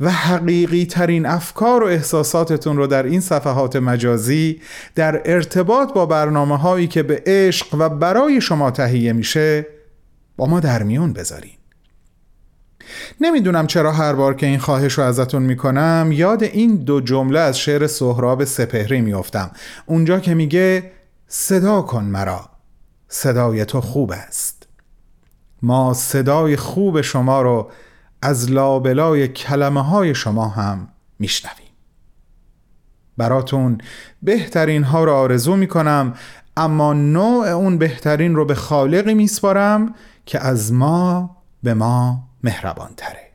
و 0.00 0.10
حقیقی 0.10 0.86
ترین 0.86 1.26
افکار 1.26 1.82
و 1.82 1.86
احساساتتون 1.86 2.76
رو 2.76 2.86
در 2.86 3.02
این 3.02 3.20
صفحات 3.20 3.76
مجازی 3.76 4.60
در 4.94 5.22
ارتباط 5.24 5.92
با 5.92 6.06
برنامه 6.06 6.58
هایی 6.58 6.86
که 6.86 7.02
به 7.02 7.22
عشق 7.26 7.74
و 7.78 7.88
برای 7.88 8.40
شما 8.40 8.70
تهیه 8.70 9.12
میشه 9.12 9.66
با 10.36 10.46
ما 10.46 10.60
در 10.60 10.82
میون 10.82 11.12
بذارین. 11.12 11.52
نمی‌دونم 13.20 13.66
چرا 13.66 13.92
هر 13.92 14.12
بار 14.12 14.34
که 14.34 14.46
این 14.46 14.58
خواهش 14.58 14.92
رو 14.92 15.04
ازتون 15.04 15.42
می‌کنم 15.42 16.08
یاد 16.12 16.42
این 16.42 16.76
دو 16.76 17.00
جمله 17.00 17.40
از 17.40 17.58
شعر 17.58 17.86
سهراب 17.86 18.44
سپهری 18.44 19.00
میافتم. 19.00 19.50
اونجا 19.86 20.20
که 20.20 20.34
میگه 20.34 20.90
صدا 21.28 21.82
کن 21.82 22.04
مرا 22.04 22.50
صدای 23.08 23.64
تو 23.64 23.80
خوب 23.80 24.12
است. 24.12 24.57
ما 25.62 25.94
صدای 25.94 26.56
خوب 26.56 27.00
شما 27.00 27.42
رو 27.42 27.70
از 28.22 28.50
لابلای 28.50 29.28
کلمه 29.28 29.82
های 29.82 30.14
شما 30.14 30.48
هم 30.48 30.88
میشنویم. 31.18 31.68
براتون 33.16 33.78
بهترین 34.22 34.84
ها 34.84 35.04
رو 35.04 35.12
آرزو 35.12 35.56
می‌کنم 35.56 36.14
اما 36.56 36.92
نوع 36.92 37.48
اون 37.48 37.78
بهترین 37.78 38.34
رو 38.34 38.44
به 38.44 38.54
خالقی 38.54 39.14
میسپارم 39.14 39.94
که 40.26 40.40
از 40.40 40.72
ما 40.72 41.36
به 41.62 41.74
ما 41.74 42.28
مهربان 42.44 42.90
تره 42.96 43.28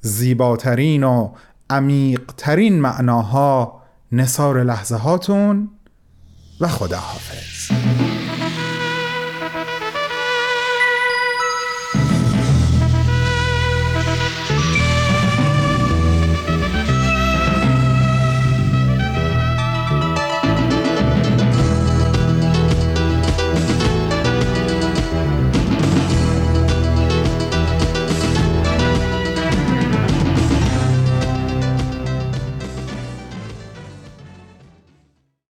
زیباترین 0.00 1.04
و 1.04 1.32
عمیقترین 1.70 2.80
معناها 2.80 3.82
نصار 4.12 4.62
لحظه 4.62 4.96
هاتون 4.96 5.70
و 6.60 6.68
خداحافظ. 6.68 7.70